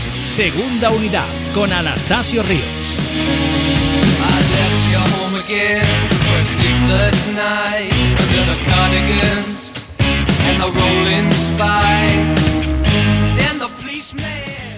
Segunda 0.00 0.90
Unidad 0.90 1.26
con 1.52 1.72
Anastasio 1.72 2.42
Ríos. 2.44 2.64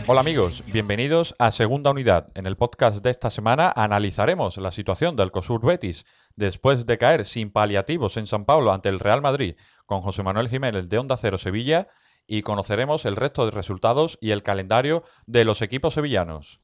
Hola 0.07 0.21
amigos, 0.23 0.65
bienvenidos 0.67 1.35
a 1.39 1.51
Segunda 1.51 1.91
Unidad. 1.91 2.29
En 2.35 2.47
el 2.47 2.57
podcast 2.57 3.05
de 3.05 3.11
esta 3.11 3.31
semana 3.31 3.73
analizaremos 3.77 4.57
la 4.57 4.71
situación 4.71 5.17
del 5.17 5.31
COSUR 5.31 5.65
Betis 5.65 6.07
después 6.35 6.87
de 6.87 6.99
caer 6.99 7.27
sin 7.27 7.51
paliativos 7.51 8.17
en 8.17 8.27
San 8.27 8.47
Pablo 8.47 8.73
ante 8.73 8.89
el 8.89 8.99
Real 8.99 9.21
Madrid 9.21 9.55
con 9.85 10.01
José 10.01 10.23
Manuel 10.23 10.49
Jiménez 10.49 10.89
de 10.89 10.99
Onda 10.99 11.17
Cero 11.17 11.37
Sevilla 11.37 11.89
y 12.33 12.43
conoceremos 12.43 13.07
el 13.07 13.17
resto 13.17 13.45
de 13.45 13.51
resultados 13.51 14.17
y 14.21 14.31
el 14.31 14.45
calendario 14.45 15.03
de 15.27 15.45
los 15.45 15.63
equipos 15.63 15.95
sevillanos. 15.95 16.61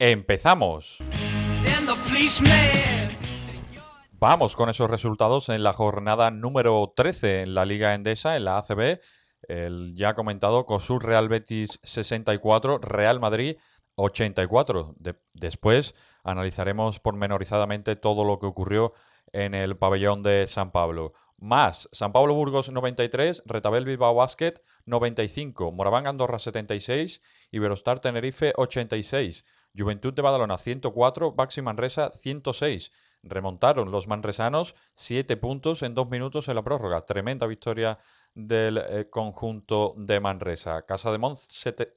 ¡Empezamos! 0.00 0.98
Vamos 4.18 4.56
con 4.56 4.68
esos 4.68 4.90
resultados 4.90 5.48
en 5.48 5.62
la 5.62 5.72
jornada 5.72 6.32
número 6.32 6.92
13 6.96 7.42
en 7.42 7.54
la 7.54 7.64
Liga 7.64 7.94
Endesa, 7.94 8.36
en 8.36 8.46
la 8.46 8.58
ACB. 8.58 8.98
El 9.42 9.94
ya 9.94 10.14
comentado 10.14 10.66
COSUR 10.66 11.04
Real 11.04 11.28
Betis 11.28 11.78
64, 11.84 12.78
Real 12.78 13.20
Madrid 13.20 13.58
84. 13.94 14.94
De- 14.98 15.14
después 15.34 15.94
analizaremos 16.24 16.98
pormenorizadamente 16.98 17.94
todo 17.94 18.24
lo 18.24 18.40
que 18.40 18.46
ocurrió 18.46 18.92
en 19.32 19.54
el 19.54 19.76
pabellón 19.76 20.24
de 20.24 20.48
San 20.48 20.72
Pablo. 20.72 21.12
Más, 21.38 21.88
San 21.92 22.12
Pablo 22.12 22.32
Burgos 22.32 22.70
93, 22.70 23.42
Retabel 23.44 23.84
Bilbao 23.84 24.14
Basket 24.14 24.54
95, 24.86 25.70
Moraván 25.70 26.06
Andorra 26.06 26.38
76, 26.38 27.20
Iberostar 27.50 28.00
Tenerife 28.00 28.54
86, 28.56 29.44
Juventud 29.76 30.14
de 30.14 30.22
Badalona 30.22 30.56
104, 30.56 31.32
Baxi 31.32 31.60
Manresa 31.60 32.10
106. 32.10 32.90
Remontaron 33.22 33.90
los 33.90 34.06
manresanos 34.06 34.74
7 34.94 35.36
puntos 35.36 35.82
en 35.82 35.94
2 35.94 36.08
minutos 36.08 36.48
en 36.48 36.54
la 36.54 36.62
prórroga. 36.62 37.04
Tremenda 37.04 37.46
victoria 37.46 37.98
del 38.34 38.78
eh, 38.78 39.10
conjunto 39.10 39.94
de 39.98 40.20
Manresa. 40.20 40.86
Casa 40.86 41.12
de, 41.12 41.18
Mon, 41.18 41.36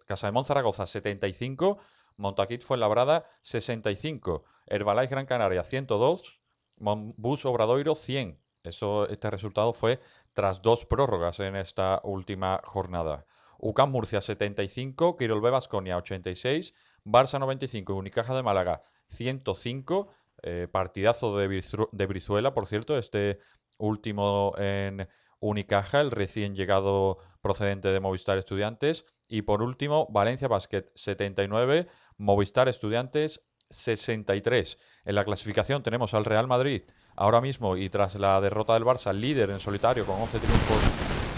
Casa 0.06 0.28
de 0.28 0.32
Mon 0.34 0.44
Zaragoza 0.44 0.86
75, 0.86 1.78
Montaquit 2.18 2.62
Fuenlabrada 2.62 3.26
65, 3.42 4.44
Herbalife 4.68 5.12
Gran 5.12 5.26
Canaria 5.26 5.64
102, 5.64 6.42
Monbus 6.80 7.46
Obradoiro 7.46 7.96
100. 7.96 8.49
Eso, 8.64 9.08
este 9.08 9.30
resultado 9.30 9.74
fue 9.74 10.00
tras 10.34 10.62
dos 10.62 10.86
prórrogas 10.86 11.40
en 11.40 11.56
esta 11.56 12.02
última 12.04 12.60
jornada. 12.64 13.26
UCAM 13.58 13.92
Murcia 13.92 14.22
75, 14.22 15.18
Quirolbe 15.18 15.50
Basconia 15.50 15.98
86, 15.98 16.74
Barça 17.06 17.40
95 17.40 17.94
y 17.94 17.96
Unicaja 17.96 18.36
de 18.36 18.44
Málaga 18.44 18.82
105. 19.08 20.10
eh, 20.42 20.68
partidazo 20.72 21.38
de, 21.38 21.62
de 21.92 22.06
Brizuela, 22.06 22.54
por 22.54 22.66
cierto, 22.66 22.98
este 22.98 23.40
último 23.78 24.54
en 24.58 25.10
Unicaja, 25.42 26.00
el 26.00 26.12
recién 26.12 26.56
llegado 26.56 27.18
procedente 27.42 27.90
de 27.90 28.00
Movistar 28.00 28.38
Estudiantes. 28.38 29.06
Y 29.28 29.42
por 29.42 29.62
último, 29.62 30.08
Valencia 30.10 30.48
Basket 30.48 30.86
79, 30.96 31.88
Movistar 32.18 32.70
Estudiantes 32.70 33.46
63. 33.70 34.78
En 35.06 35.16
la 35.16 35.26
clasificación 35.26 35.84
tenemos 35.84 36.14
al 36.14 36.26
Real 36.26 36.48
Madrid 36.48 36.84
ahora 37.20 37.42
mismo 37.42 37.76
y 37.76 37.90
tras 37.90 38.16
la 38.16 38.40
derrota 38.40 38.74
del 38.74 38.86
Barça, 38.86 39.14
líder 39.14 39.50
en 39.50 39.60
solitario 39.60 40.06
con 40.06 40.16
11 40.22 40.40
triunfos 40.40 40.78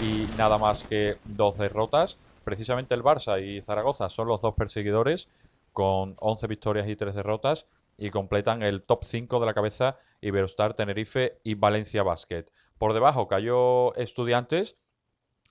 y 0.00 0.28
nada 0.38 0.56
más 0.56 0.84
que 0.84 1.18
dos 1.24 1.58
derrotas. 1.58 2.18
Precisamente 2.44 2.94
el 2.94 3.02
Barça 3.02 3.42
y 3.42 3.60
Zaragoza 3.62 4.08
son 4.08 4.28
los 4.28 4.40
dos 4.40 4.54
perseguidores 4.54 5.28
con 5.72 6.14
11 6.20 6.46
victorias 6.46 6.88
y 6.88 6.94
3 6.94 7.16
derrotas 7.16 7.66
y 7.98 8.10
completan 8.10 8.62
el 8.62 8.82
top 8.82 9.04
5 9.04 9.40
de 9.40 9.46
la 9.46 9.54
cabeza 9.54 9.96
Iberostar, 10.20 10.74
Tenerife 10.74 11.40
y 11.42 11.54
Valencia 11.54 12.04
Basket. 12.04 12.44
Por 12.78 12.94
debajo 12.94 13.26
cayó 13.26 13.92
Estudiantes 13.96 14.76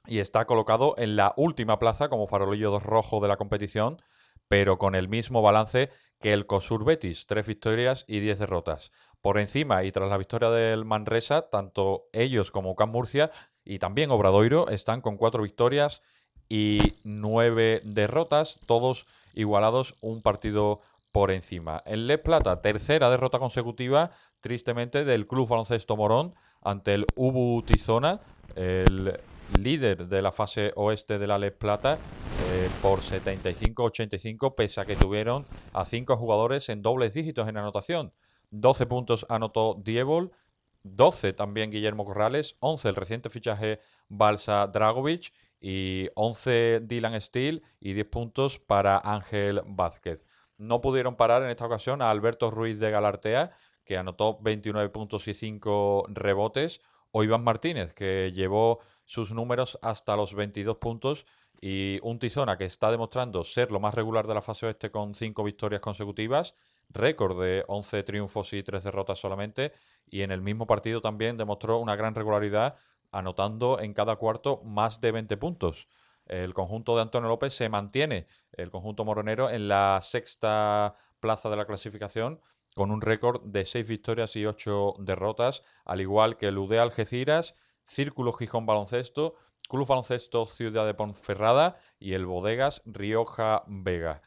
y 0.07 0.19
está 0.19 0.45
colocado 0.45 0.95
en 0.97 1.17
la 1.17 1.33
última 1.35 1.77
plaza 1.77 2.07
como 2.07 2.25
farolillo 2.25 2.79
rojo 2.79 3.19
de 3.19 3.27
la 3.27 3.35
competición, 3.35 4.01
pero 4.51 4.77
con 4.77 4.95
el 4.95 5.07
mismo 5.07 5.41
balance 5.41 5.89
que 6.19 6.33
el 6.33 6.45
COSUR 6.45 6.83
Betis, 6.83 7.25
3 7.25 7.47
victorias 7.47 8.03
y 8.05 8.19
10 8.19 8.37
derrotas. 8.37 8.91
Por 9.21 9.39
encima 9.39 9.85
y 9.85 9.93
tras 9.93 10.09
la 10.09 10.17
victoria 10.17 10.49
del 10.49 10.83
Manresa, 10.83 11.43
tanto 11.49 12.09
ellos 12.11 12.51
como 12.51 12.71
UCAM 12.71 12.91
Murcia 12.91 13.31
y 13.63 13.79
también 13.79 14.11
Obradoiro 14.11 14.67
están 14.67 14.99
con 14.99 15.15
4 15.15 15.41
victorias 15.41 16.01
y 16.49 16.95
9 17.05 17.79
derrotas, 17.85 18.59
todos 18.65 19.05
igualados 19.33 19.95
un 20.01 20.21
partido 20.21 20.81
por 21.13 21.31
encima. 21.31 21.81
En 21.85 22.07
Les 22.07 22.19
Plata, 22.19 22.61
tercera 22.61 23.09
derrota 23.09 23.39
consecutiva, 23.39 24.11
tristemente, 24.41 25.05
del 25.05 25.27
Club 25.27 25.47
Baloncesto 25.47 25.95
Morón 25.95 26.35
ante 26.61 26.93
el 26.93 27.05
Ubu 27.15 27.61
Tizona, 27.61 28.19
el 28.57 29.17
líder 29.59 30.07
de 30.07 30.21
la 30.21 30.31
fase 30.31 30.71
oeste 30.75 31.19
de 31.19 31.27
la 31.27 31.37
Les 31.37 31.51
Plata, 31.51 31.95
eh, 31.95 32.69
por 32.81 32.99
75-85, 32.99 34.55
pese 34.55 34.81
a 34.81 34.85
que 34.85 34.95
tuvieron 34.95 35.45
a 35.73 35.85
cinco 35.85 36.17
jugadores 36.17 36.69
en 36.69 36.81
dobles 36.81 37.13
dígitos 37.13 37.47
en 37.47 37.57
anotación. 37.57 38.13
12 38.51 38.85
puntos 38.85 39.25
anotó 39.29 39.75
Diebol, 39.81 40.31
12 40.83 41.33
también 41.33 41.71
Guillermo 41.71 42.05
Corrales, 42.05 42.57
11 42.59 42.89
el 42.89 42.95
reciente 42.95 43.29
fichaje 43.29 43.79
Balsa 44.09 44.67
Dragovic 44.67 45.31
y 45.59 46.09
11 46.15 46.81
Dylan 46.83 47.19
Steele 47.21 47.61
y 47.79 47.93
10 47.93 48.07
puntos 48.07 48.59
para 48.59 48.97
Ángel 48.97 49.61
Vázquez. 49.65 50.25
No 50.57 50.81
pudieron 50.81 51.15
parar 51.15 51.43
en 51.43 51.49
esta 51.49 51.65
ocasión 51.65 52.01
a 52.01 52.11
Alberto 52.11 52.51
Ruiz 52.51 52.79
de 52.79 52.91
Galartea, 52.91 53.51
que 53.85 53.97
anotó 53.97 54.39
29 54.41 54.89
puntos 54.89 55.27
y 55.27 55.33
5 55.33 56.05
rebotes, 56.09 56.81
o 57.11 57.23
Iván 57.23 57.43
Martínez, 57.43 57.93
que 57.93 58.31
llevó 58.33 58.79
sus 59.11 59.33
números 59.33 59.77
hasta 59.81 60.15
los 60.15 60.33
22 60.33 60.77
puntos, 60.77 61.25
y 61.59 61.99
un 62.01 62.17
Tizona 62.17 62.57
que 62.57 62.63
está 62.63 62.89
demostrando 62.89 63.43
ser 63.43 63.69
lo 63.69 63.81
más 63.81 63.93
regular 63.93 64.25
de 64.25 64.33
la 64.33 64.41
fase 64.41 64.67
oeste 64.67 64.89
con 64.89 65.15
5 65.15 65.43
victorias 65.43 65.81
consecutivas, 65.81 66.55
récord 66.89 67.37
de 67.41 67.65
11 67.67 68.03
triunfos 68.03 68.53
y 68.53 68.63
3 68.63 68.81
derrotas 68.81 69.19
solamente, 69.19 69.73
y 70.09 70.21
en 70.21 70.31
el 70.31 70.39
mismo 70.39 70.65
partido 70.65 71.01
también 71.01 71.35
demostró 71.35 71.79
una 71.79 71.97
gran 71.97 72.15
regularidad, 72.15 72.77
anotando 73.11 73.81
en 73.81 73.93
cada 73.93 74.15
cuarto 74.15 74.61
más 74.63 75.01
de 75.01 75.11
20 75.11 75.35
puntos. 75.35 75.89
El 76.25 76.53
conjunto 76.53 76.95
de 76.95 77.01
Antonio 77.01 77.27
López 77.27 77.53
se 77.53 77.67
mantiene, 77.67 78.27
el 78.53 78.71
conjunto 78.71 79.03
moronero, 79.03 79.49
en 79.49 79.67
la 79.67 79.99
sexta 80.01 80.95
plaza 81.19 81.49
de 81.49 81.57
la 81.57 81.65
clasificación 81.65 82.39
con 82.75 82.91
un 82.91 83.01
récord 83.01 83.41
de 83.43 83.65
6 83.65 83.89
victorias 83.89 84.37
y 84.37 84.45
8 84.45 84.95
derrotas, 84.99 85.63
al 85.83 85.99
igual 85.99 86.37
que 86.37 86.47
el 86.47 86.57
UD 86.57 86.77
Algeciras, 86.77 87.55
Círculo 87.85 88.33
Gijón 88.33 88.65
Baloncesto, 88.65 89.35
Club 89.69 89.87
Baloncesto 89.87 90.47
Ciudad 90.47 90.85
de 90.85 90.93
Ponferrada 90.93 91.77
y 91.99 92.13
el 92.13 92.25
Bodegas 92.25 92.81
Rioja 92.85 93.63
Vega. 93.67 94.21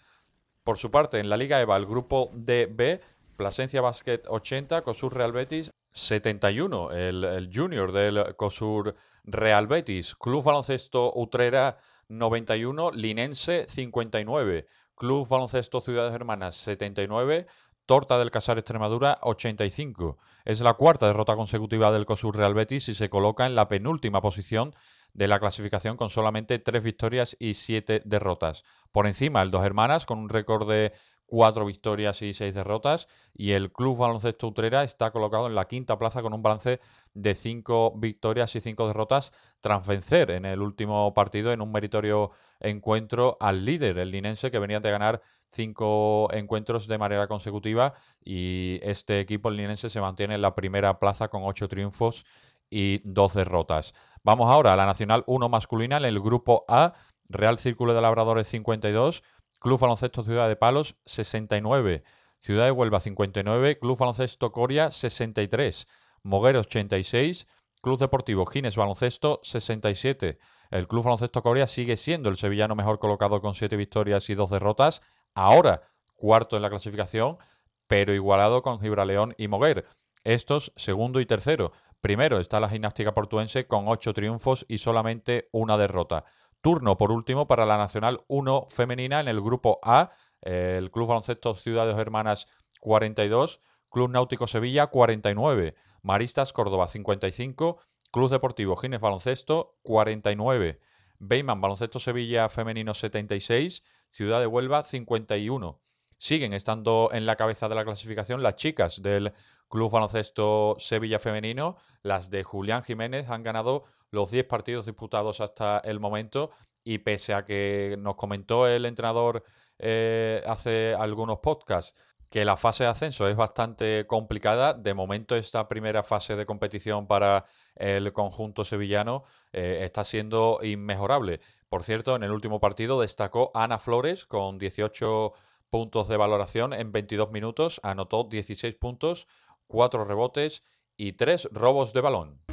Por 0.65 0.78
su 0.78 0.91
parte, 0.91 1.19
en 1.19 1.28
la 1.28 1.37
Liga 1.37 1.60
EVA, 1.60 1.76
el 1.76 1.87
grupo 1.87 2.31
DB, 2.32 3.00
Plasencia 3.37 3.81
Basket 3.81 4.22
80, 4.26 4.82
COSUR 4.82 5.15
Real 5.15 5.32
Betis 5.32 5.70
71, 5.91 6.92
el, 6.92 7.25
el 7.25 7.50
junior 7.53 7.92
del 7.92 8.34
COSUR 8.37 8.94
Real 9.25 9.66
Betis, 9.66 10.15
Club 10.15 10.42
Baloncesto 10.42 11.12
Utrera 11.15 11.76
91, 12.09 12.92
Linense 12.92 13.66
59, 13.69 14.66
Club 14.94 15.28
Baloncesto 15.28 15.81
Ciudades 15.81 16.15
Hermanas 16.15 16.56
79, 16.56 17.47
Torta 17.87 18.19
del 18.19 18.31
Casar 18.31 18.59
Extremadura 18.59 19.19
85. 19.21 20.17
Es 20.45 20.61
la 20.61 20.75
cuarta 20.75 21.06
derrota 21.06 21.37
consecutiva 21.37 21.93
del 21.93 22.06
COSUR 22.06 22.37
Real 22.37 22.54
Betis 22.54 22.89
y 22.89 22.95
se 22.95 23.10
coloca 23.10 23.45
en 23.45 23.54
la 23.54 23.69
penúltima 23.69 24.22
posición 24.22 24.75
de 25.13 25.28
la 25.28 25.39
clasificación 25.39 25.97
con 25.97 26.10
solamente 26.10 26.59
tres 26.59 26.83
victorias 26.83 27.36
y 27.39 27.54
siete 27.54 28.01
derrotas. 28.04 28.65
Por 28.91 29.07
encima, 29.07 29.42
el 29.42 29.51
Dos 29.51 29.65
Hermanas 29.65 30.07
con 30.07 30.19
un 30.19 30.28
récord 30.28 30.69
de 30.69 30.92
cuatro 31.26 31.65
victorias 31.65 32.22
y 32.22 32.32
seis 32.32 32.54
derrotas 32.54 33.09
y 33.32 33.53
el 33.53 33.72
Club 33.72 33.98
Baloncesto 33.98 34.48
Utrera 34.48 34.84
está 34.84 35.10
colocado 35.10 35.47
en 35.47 35.54
la 35.54 35.66
quinta 35.66 35.98
plaza 35.98 36.22
con 36.22 36.32
un 36.34 36.42
balance 36.42 36.80
de 37.15 37.34
cinco 37.34 37.92
victorias 37.97 38.54
y 38.56 38.60
cinco 38.60 38.86
derrotas 38.86 39.32
tras 39.60 39.86
vencer 39.86 40.30
en 40.30 40.44
el 40.44 40.60
último 40.60 41.12
partido 41.15 41.53
en 41.53 41.60
un 41.60 41.72
meritorio 41.72 42.30
encuentro 42.60 43.36
al 43.41 43.65
líder, 43.65 43.98
el 43.98 44.10
linense, 44.10 44.50
que 44.50 44.59
venía 44.59 44.80
de 44.80 44.91
ganar 44.91 45.22
cinco 45.50 46.28
encuentros 46.32 46.86
de 46.86 46.98
manera 46.98 47.27
consecutiva 47.28 47.94
y 48.24 48.80
este 48.82 49.20
equipo, 49.20 49.48
el 49.48 49.56
linense, 49.56 49.88
se 49.88 50.00
mantiene 50.00 50.34
en 50.34 50.42
la 50.42 50.54
primera 50.54 50.98
plaza 50.98 51.28
con 51.28 51.42
ocho 51.44 51.68
triunfos 51.68 52.24
y 52.70 53.00
dos 53.04 53.34
derrotas. 53.34 53.94
Vamos 54.22 54.53
ahora 54.53 54.72
a 54.72 54.77
la 54.77 54.86
Nacional 54.86 55.22
1 55.27 55.48
masculina 55.48 55.97
en 55.97 56.04
el 56.04 56.20
grupo 56.20 56.65
A, 56.68 56.94
Real 57.28 57.59
Círculo 57.59 57.94
de 57.94 58.00
Labradores 58.00 58.48
52, 58.48 59.22
Club 59.65 59.81
Baloncesto 59.81 60.22
Ciudad 60.22 60.47
de 60.47 60.57
Palos 60.57 60.95
69, 61.07 62.05
Ciudad 62.39 62.66
de 62.66 62.71
Huelva 62.71 63.01
59, 63.01 63.78
Club 63.78 63.97
Baloncesto 63.97 64.53
Coria 64.53 64.91
63, 64.91 65.89
Moguer 66.22 66.59
86, 66.59 67.47
Club 67.81 67.99
Deportivo 67.99 68.45
Gines 68.45 68.77
Baloncesto 68.77 69.41
67, 69.43 70.39
el 70.71 70.87
Club 70.87 71.05
Baloncesto 71.05 71.43
Corea 71.43 71.66
sigue 71.66 71.97
siendo 71.97 72.28
el 72.28 72.37
sevillano 72.37 72.75
mejor 72.75 72.99
colocado 72.99 73.41
con 73.41 73.55
siete 73.55 73.77
victorias 73.77 74.28
y 74.28 74.34
dos 74.34 74.51
derrotas. 74.51 75.01
Ahora 75.34 75.81
cuarto 76.15 76.57
en 76.57 76.63
la 76.63 76.69
clasificación, 76.69 77.39
pero 77.87 78.13
igualado 78.13 78.61
con 78.61 78.83
Gibraleón 78.83 79.34
y 79.39 79.49
Moguer. 79.49 79.87
Estos 80.25 80.75
segundo 80.77 81.21
y 81.21 81.27
tercero. 81.27 81.72
Primero 82.03 82.39
está 82.39 82.61
la 82.61 82.69
gimnástica 82.69 83.15
portuense 83.15 83.66
con 83.66 83.89
ocho 83.89 84.13
triunfos 84.13 84.66
y 84.69 84.77
solamente 84.77 85.49
una 85.53 85.78
derrota. 85.78 86.27
Turno 86.65 86.97
por 86.97 87.13
último 87.13 87.47
para 87.47 87.66
la 87.66 87.77
Nacional 87.77 88.25
1 88.27 88.69
femenina 88.71 89.21
en 89.21 89.28
el 89.28 89.43
grupo 89.43 89.81
A, 89.83 90.13
el 90.41 90.91
Club 90.91 91.09
Baloncesto 91.09 91.57
Ciudades 91.57 91.95
Hermanas 91.99 92.49
42, 92.81 93.61
Club 93.91 94.09
Náutico 94.09 94.47
Sevilla 94.47 94.87
49, 94.87 95.75
Maristas 96.01 96.55
Córdoba 96.55 96.89
55, 96.89 97.81
Club 98.11 98.31
Deportivo 98.31 98.77
Gines 98.77 98.99
Baloncesto 98.99 99.77
49, 99.83 100.81
Beyman 101.19 101.61
Baloncesto 101.61 102.01
Sevilla 102.01 102.49
Femenino 102.49 102.95
76, 102.95 103.84
Ciudad 104.09 104.41
de 104.41 104.47
Huelva 104.47 104.84
51. 104.84 105.83
Siguen 106.16 106.55
estando 106.55 107.11
en 107.13 107.27
la 107.27 107.37
cabeza 107.37 107.69
de 107.69 107.75
la 107.75 107.84
clasificación 107.84 108.43
las 108.43 108.57
chicas 108.57 109.03
del 109.03 109.34
Club 109.69 109.93
Baloncesto 109.93 110.77
Sevilla 110.78 111.19
Femenino. 111.19 111.77
Las 112.03 112.31
de 112.31 112.43
Julián 112.43 112.84
Jiménez 112.84 113.28
han 113.28 113.43
ganado 113.43 113.84
los 114.15 114.31
10 114.31 114.47
partidos 114.47 114.87
disputados 114.87 115.41
hasta 115.41 115.78
el 115.81 116.01
momento 116.01 116.51
y 116.83 116.99
pese 116.99 117.34
a 117.34 117.45
que 117.45 117.97
nos 117.99 118.16
comentó 118.16 118.66
el 118.66 118.87
entrenador 118.87 119.43
eh, 119.78 120.43
hace 120.47 120.95
algunos 120.95 121.41
podcasts 121.41 121.95
que 122.31 122.45
la 122.45 122.57
fase 122.57 122.83
de 122.84 122.91
ascenso 122.91 123.28
es 123.28 123.37
bastante 123.37 124.09
complicada, 124.09 124.75
de 124.75 124.93
momento 124.93 125.37
esta 125.37 125.69
primera 125.69 126.03
fase 126.03 126.34
de 126.34 126.45
competición 126.45 127.07
para 127.07 127.45
el 127.77 128.13
conjunto 128.13 128.65
sevillano 128.65 129.22
eh, 129.53 129.83
está 129.83 130.03
siendo 130.03 130.59
inmejorable. 130.61 131.41
Por 131.69 131.84
cierto, 131.84 132.16
en 132.16 132.25
el 132.25 132.33
último 132.33 132.59
partido 132.59 133.01
destacó 133.01 133.53
Ana 133.55 133.78
Flores 133.78 134.27
con 134.27 134.59
18 134.59 135.33
puntos 135.71 136.09
de 136.09 136.16
valoración 136.16 136.72
en 136.72 136.91
22 136.91 137.31
minutos, 137.31 137.81
anotó 137.84 138.25
16 138.25 138.75
puntos, 138.77 139.28
4 139.69 140.05
rebotes 140.05 140.65
y 140.97 141.13
3 141.13 141.51
robos 141.53 141.93
de 141.93 142.01
balón. 142.01 142.43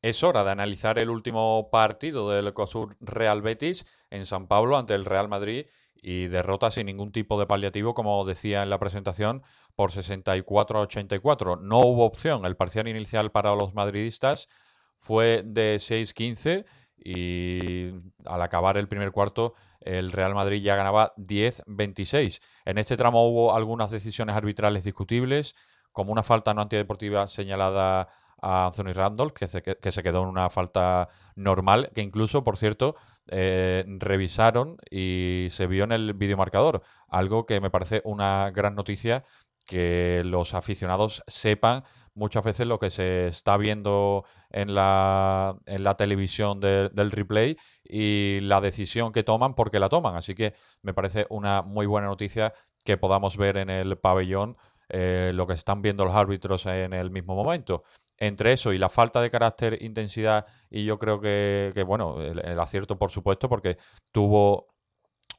Es 0.00 0.22
hora 0.22 0.44
de 0.44 0.50
analizar 0.50 0.98
el 0.98 1.10
último 1.10 1.68
partido 1.70 2.30
del 2.30 2.54
COSUR 2.54 2.96
Real 3.00 3.42
Betis 3.42 3.86
en 4.10 4.24
San 4.24 4.46
Pablo 4.46 4.78
ante 4.78 4.94
el 4.94 5.04
Real 5.04 5.28
Madrid 5.28 5.66
y 5.94 6.28
derrota 6.28 6.70
sin 6.70 6.86
ningún 6.86 7.12
tipo 7.12 7.38
de 7.38 7.46
paliativo, 7.46 7.92
como 7.94 8.24
decía 8.24 8.62
en 8.62 8.70
la 8.70 8.78
presentación, 8.78 9.42
por 9.74 9.92
64 9.92 10.78
a 10.78 10.82
84. 10.82 11.56
No 11.56 11.80
hubo 11.80 12.04
opción. 12.04 12.46
El 12.46 12.56
parcial 12.56 12.88
inicial 12.88 13.30
para 13.30 13.54
los 13.54 13.74
madridistas 13.74 14.48
fue 14.94 15.42
de 15.44 15.76
6-15 15.76 16.64
y 16.96 17.90
al 18.24 18.40
acabar 18.40 18.78
el 18.78 18.88
primer 18.88 19.12
cuarto 19.12 19.54
el 19.80 20.12
Real 20.12 20.34
Madrid 20.34 20.62
ya 20.62 20.76
ganaba 20.76 21.14
10-26. 21.16 22.40
En 22.64 22.78
este 22.78 22.96
tramo 22.96 23.28
hubo 23.28 23.54
algunas 23.54 23.90
decisiones 23.90 24.34
arbitrales 24.34 24.84
discutibles, 24.84 25.54
como 25.94 26.12
una 26.12 26.22
falta 26.22 26.52
no 26.52 26.60
antideportiva 26.60 27.26
señalada 27.26 28.08
a 28.42 28.66
Anthony 28.66 28.92
Randolph, 28.92 29.32
que 29.32 29.48
se, 29.48 29.62
que 29.62 29.92
se 29.92 30.02
quedó 30.02 30.22
en 30.22 30.28
una 30.28 30.50
falta 30.50 31.08
normal, 31.36 31.90
que 31.94 32.02
incluso, 32.02 32.44
por 32.44 32.58
cierto, 32.58 32.94
eh, 33.28 33.86
revisaron 33.86 34.76
y 34.90 35.46
se 35.48 35.66
vio 35.66 35.84
en 35.84 35.92
el 35.92 36.12
videomarcador, 36.12 36.82
algo 37.08 37.46
que 37.46 37.60
me 37.60 37.70
parece 37.70 38.02
una 38.04 38.50
gran 38.50 38.74
noticia 38.74 39.24
que 39.66 40.20
los 40.26 40.52
aficionados 40.52 41.22
sepan 41.26 41.84
muchas 42.14 42.44
veces 42.44 42.66
lo 42.66 42.78
que 42.78 42.90
se 42.90 43.28
está 43.28 43.56
viendo 43.56 44.24
en 44.50 44.74
la, 44.74 45.56
en 45.66 45.84
la 45.84 45.94
televisión 45.94 46.60
del 46.60 47.10
replay 47.10 47.56
y 47.82 48.40
la 48.40 48.60
decisión 48.60 49.12
que 49.12 49.24
toman 49.24 49.54
porque 49.54 49.80
la 49.80 49.88
toman. 49.88 50.16
Así 50.16 50.34
que 50.34 50.54
me 50.82 50.92
parece 50.92 51.26
una 51.30 51.62
muy 51.62 51.86
buena 51.86 52.08
noticia 52.08 52.52
que 52.84 52.98
podamos 52.98 53.36
ver 53.36 53.56
en 53.56 53.70
el 53.70 53.96
pabellón 53.96 54.56
eh, 54.88 55.32
lo 55.34 55.46
que 55.46 55.54
están 55.54 55.82
viendo 55.82 56.04
los 56.04 56.14
árbitros 56.14 56.66
en 56.66 56.92
el 56.92 57.10
mismo 57.10 57.34
momento. 57.34 57.82
Entre 58.16 58.52
eso 58.52 58.72
y 58.72 58.78
la 58.78 58.88
falta 58.88 59.20
de 59.20 59.30
carácter, 59.30 59.82
intensidad, 59.82 60.46
y 60.70 60.84
yo 60.84 60.98
creo 60.98 61.20
que, 61.20 61.84
bueno, 61.86 62.20
el, 62.20 62.58
acierto, 62.60 62.96
por 62.96 63.10
supuesto, 63.10 63.48
porque 63.48 63.76
tuvo 64.12 64.68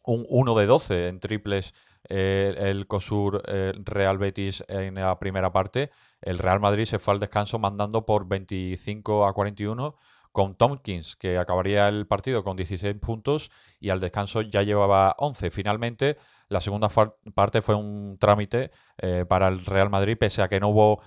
un 0.03 0.25
1 0.27 0.55
de 0.55 0.65
12 0.65 1.07
en 1.07 1.19
triples 1.19 1.73
eh, 2.09 2.53
el 2.57 2.85
COSUR 2.85 3.41
eh, 3.47 3.73
Real 3.77 4.17
Betis 4.17 4.63
en 4.67 4.95
la 4.95 5.17
primera 5.17 5.51
parte. 5.51 5.89
El 6.21 6.37
Real 6.37 6.59
Madrid 6.59 6.85
se 6.85 6.99
fue 6.99 7.13
al 7.13 7.19
descanso 7.19 7.57
mandando 7.59 8.05
por 8.05 8.27
25 8.27 9.25
a 9.25 9.33
41 9.33 9.95
con 10.35 10.55
Tompkins, 10.55 11.15
que 11.15 11.37
acabaría 11.37 11.87
el 11.87 12.05
partido 12.05 12.43
con 12.43 12.57
16 12.57 12.93
puntos 12.97 13.49
y 13.79 13.89
al 13.89 14.01
descanso 14.01 14.41
ya 14.41 14.61
llevaba 14.61 15.15
11. 15.17 15.49
Finalmente, 15.49 16.17
la 16.49 16.59
segunda 16.59 16.89
parte 17.33 17.61
fue 17.61 17.73
un 17.73 18.17
trámite 18.19 18.69
eh, 18.97 19.23
para 19.27 19.47
el 19.47 19.65
Real 19.65 19.89
Madrid, 19.89 20.17
pese 20.19 20.41
a 20.41 20.49
que 20.49 20.59
no 20.59 20.67
hubo 20.67 21.01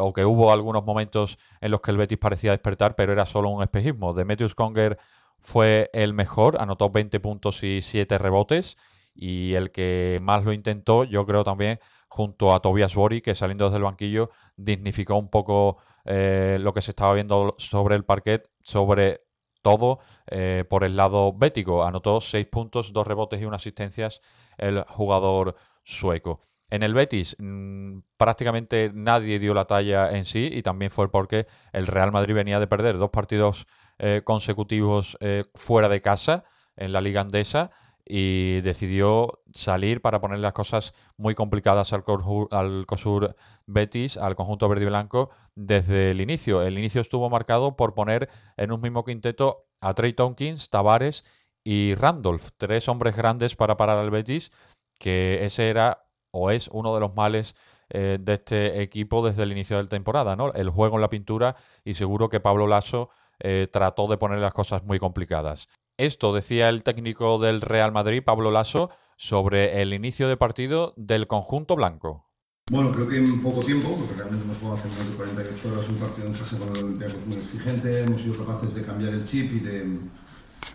o 0.00 0.12
que 0.12 0.24
hubo 0.24 0.52
algunos 0.52 0.84
momentos 0.84 1.38
en 1.60 1.70
los 1.70 1.80
que 1.80 1.92
el 1.92 1.96
Betis 1.96 2.18
parecía 2.18 2.50
despertar, 2.50 2.96
pero 2.96 3.12
era 3.12 3.24
solo 3.24 3.50
un 3.50 3.62
espejismo. 3.62 4.14
Demetrius 4.14 4.56
Conger 4.56 4.98
fue 5.38 5.90
el 5.92 6.12
mejor, 6.12 6.60
anotó 6.60 6.90
20 6.90 7.20
puntos 7.20 7.62
y 7.62 7.82
7 7.82 8.18
rebotes 8.18 8.76
y 9.14 9.54
el 9.54 9.70
que 9.70 10.16
más 10.22 10.44
lo 10.44 10.52
intentó, 10.52 11.04
yo 11.04 11.26
creo 11.26 11.44
también, 11.44 11.78
junto 12.08 12.52
a 12.52 12.60
Tobias 12.60 12.94
Bori, 12.94 13.20
que 13.20 13.34
saliendo 13.34 13.64
desde 13.66 13.76
el 13.76 13.84
banquillo 13.84 14.30
dignificó 14.56 15.16
un 15.16 15.28
poco 15.28 15.78
eh, 16.04 16.58
lo 16.60 16.72
que 16.72 16.82
se 16.82 16.92
estaba 16.92 17.14
viendo 17.14 17.54
sobre 17.58 17.96
el 17.96 18.04
parquet, 18.04 18.48
sobre 18.62 19.22
todo 19.62 20.00
eh, 20.26 20.64
por 20.68 20.84
el 20.84 20.96
lado 20.96 21.32
bético. 21.32 21.84
Anotó 21.84 22.20
6 22.20 22.46
puntos, 22.46 22.92
2 22.92 23.06
rebotes 23.06 23.40
y 23.40 23.44
1 23.44 23.54
asistencias 23.54 24.20
el 24.58 24.82
jugador 24.82 25.54
sueco. 25.84 26.40
En 26.70 26.82
el 26.82 26.94
Betis 26.94 27.36
mm, 27.38 27.98
prácticamente 28.16 28.90
nadie 28.94 29.38
dio 29.38 29.54
la 29.54 29.64
talla 29.64 30.10
en 30.12 30.24
sí 30.24 30.48
y 30.52 30.62
también 30.62 30.90
fue 30.90 31.10
porque 31.10 31.46
el 31.72 31.86
Real 31.86 32.12
Madrid 32.12 32.34
venía 32.34 32.60
de 32.60 32.68
perder 32.68 32.96
dos 32.96 33.10
partidos 33.10 33.66
eh, 33.98 34.22
consecutivos 34.24 35.18
fuera 35.54 35.88
de 35.88 36.00
casa 36.00 36.44
en 36.76 36.92
la 36.92 37.00
liga 37.00 37.20
andesa 37.20 37.70
y 38.06 38.60
decidió 38.60 39.40
salir 39.52 40.00
para 40.00 40.20
poner 40.20 40.38
las 40.38 40.52
cosas 40.52 40.94
muy 41.16 41.34
complicadas 41.34 41.92
al, 41.92 42.04
al 42.50 42.86
COSUR 42.86 43.36
Betis, 43.66 44.16
al 44.16 44.36
conjunto 44.36 44.68
verde 44.68 44.84
y 44.84 44.88
blanco, 44.88 45.30
desde 45.54 46.10
el 46.10 46.20
inicio. 46.20 46.62
El 46.62 46.78
inicio 46.78 47.00
estuvo 47.00 47.30
marcado 47.30 47.76
por 47.76 47.94
poner 47.94 48.28
en 48.56 48.72
un 48.72 48.80
mismo 48.80 49.04
quinteto 49.04 49.66
a 49.80 49.94
Trey 49.94 50.12
Tompkins, 50.12 50.70
Tavares 50.70 51.24
y 51.64 51.94
Randolph, 51.94 52.48
tres 52.56 52.88
hombres 52.88 53.16
grandes 53.16 53.56
para 53.56 53.76
parar 53.76 53.98
al 53.98 54.10
Betis, 54.10 54.52
que 54.98 55.44
ese 55.44 55.68
era 55.68 56.06
o 56.32 56.50
es 56.50 56.68
uno 56.68 56.94
de 56.94 57.00
los 57.00 57.14
males 57.14 57.56
eh, 57.90 58.18
de 58.20 58.34
este 58.34 58.82
equipo 58.82 59.26
desde 59.26 59.42
el 59.42 59.52
inicio 59.52 59.76
de 59.76 59.82
la 59.82 59.88
temporada, 59.88 60.36
¿no? 60.36 60.52
El 60.52 60.70
juego 60.70 60.96
en 60.96 61.02
la 61.02 61.10
pintura 61.10 61.56
y 61.84 61.94
seguro 61.94 62.28
que 62.28 62.38
Pablo 62.38 62.68
Lasso 62.68 63.10
eh, 63.40 63.66
trató 63.70 64.06
de 64.06 64.16
poner 64.16 64.38
las 64.38 64.52
cosas 64.52 64.84
muy 64.84 64.98
complicadas. 65.00 65.68
Esto 66.00 66.32
decía 66.32 66.70
el 66.70 66.82
técnico 66.82 67.38
del 67.38 67.60
Real 67.60 67.92
Madrid, 67.92 68.22
Pablo 68.24 68.50
Lasso, 68.50 68.88
sobre 69.18 69.82
el 69.82 69.92
inicio 69.92 70.30
de 70.30 70.38
partido 70.38 70.94
del 70.96 71.26
conjunto 71.26 71.76
blanco. 71.76 72.24
Bueno, 72.70 72.90
creo 72.90 73.06
que 73.06 73.18
en 73.18 73.42
poco 73.42 73.60
tiempo, 73.60 73.94
porque 73.98 74.14
realmente 74.14 74.46
hemos 74.46 74.56
jugado 74.56 74.78
hace 74.78 74.88
más 74.88 75.06
de 75.06 75.14
48 75.14 75.68
horas 75.68 75.88
un 75.90 75.96
partido 75.96 76.26
en 76.28 76.32
casa 76.32 76.56
con 76.56 76.70
Olympiacos 76.70 77.26
muy 77.26 77.36
exigente, 77.36 78.00
hemos 78.00 78.22
sido 78.22 78.38
capaces 78.38 78.76
de 78.76 78.82
cambiar 78.82 79.12
el 79.12 79.26
chip 79.26 79.52
y 79.52 79.60
de, 79.60 79.98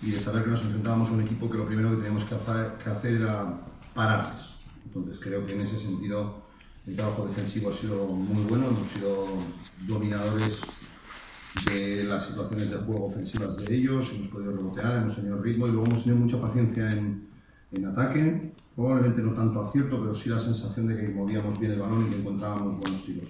y 0.04 0.12
de 0.12 0.20
saber 0.20 0.44
que 0.44 0.52
nos 0.52 0.62
enfrentábamos 0.62 1.10
a 1.10 1.14
un 1.14 1.22
equipo 1.24 1.50
que 1.50 1.58
lo 1.58 1.66
primero 1.66 1.90
que 1.90 1.96
teníamos 1.96 2.26
que 2.26 2.36
hacer, 2.36 2.74
que 2.84 2.90
hacer 2.92 3.14
era 3.16 3.62
pararles. 3.96 4.44
Entonces 4.86 5.18
creo 5.20 5.44
que 5.44 5.54
en 5.54 5.62
ese 5.62 5.80
sentido 5.80 6.36
el 6.86 6.96
trabajo 6.96 7.26
defensivo 7.26 7.72
ha 7.72 7.74
sido 7.74 8.06
muy 8.06 8.44
bueno, 8.44 8.68
hemos 8.68 8.88
sido 8.90 9.26
dominadores 9.88 10.62
de 11.64 12.04
las 12.04 12.28
situaciones 12.28 12.70
de 12.70 12.78
juego 12.78 13.06
ofensivas 13.06 13.58
de 13.58 13.76
ellos, 13.76 14.12
hemos 14.14 14.28
podido 14.28 14.52
rebotear, 14.52 14.98
hemos 14.98 15.16
tenido 15.16 15.42
ritmo 15.42 15.68
y 15.68 15.72
luego 15.72 15.88
hemos 15.88 16.04
tenido 16.04 16.24
mucha 16.24 16.42
paciencia 16.42 16.90
en, 16.90 17.28
en 17.72 17.86
ataque. 17.86 18.54
Probablemente 18.76 19.22
no 19.22 19.34
tanto 19.34 19.62
acierto, 19.62 20.00
pero 20.02 20.16
sí 20.16 20.30
la 20.30 20.40
sensación 20.40 20.88
de 20.88 20.98
que 20.98 21.08
movíamos 21.08 21.58
bien 21.58 21.72
el 21.72 21.80
balón 21.80 22.06
y 22.06 22.10
que 22.10 22.20
encontrábamos 22.20 22.78
buenos 22.80 23.06
tiros. 23.06 23.30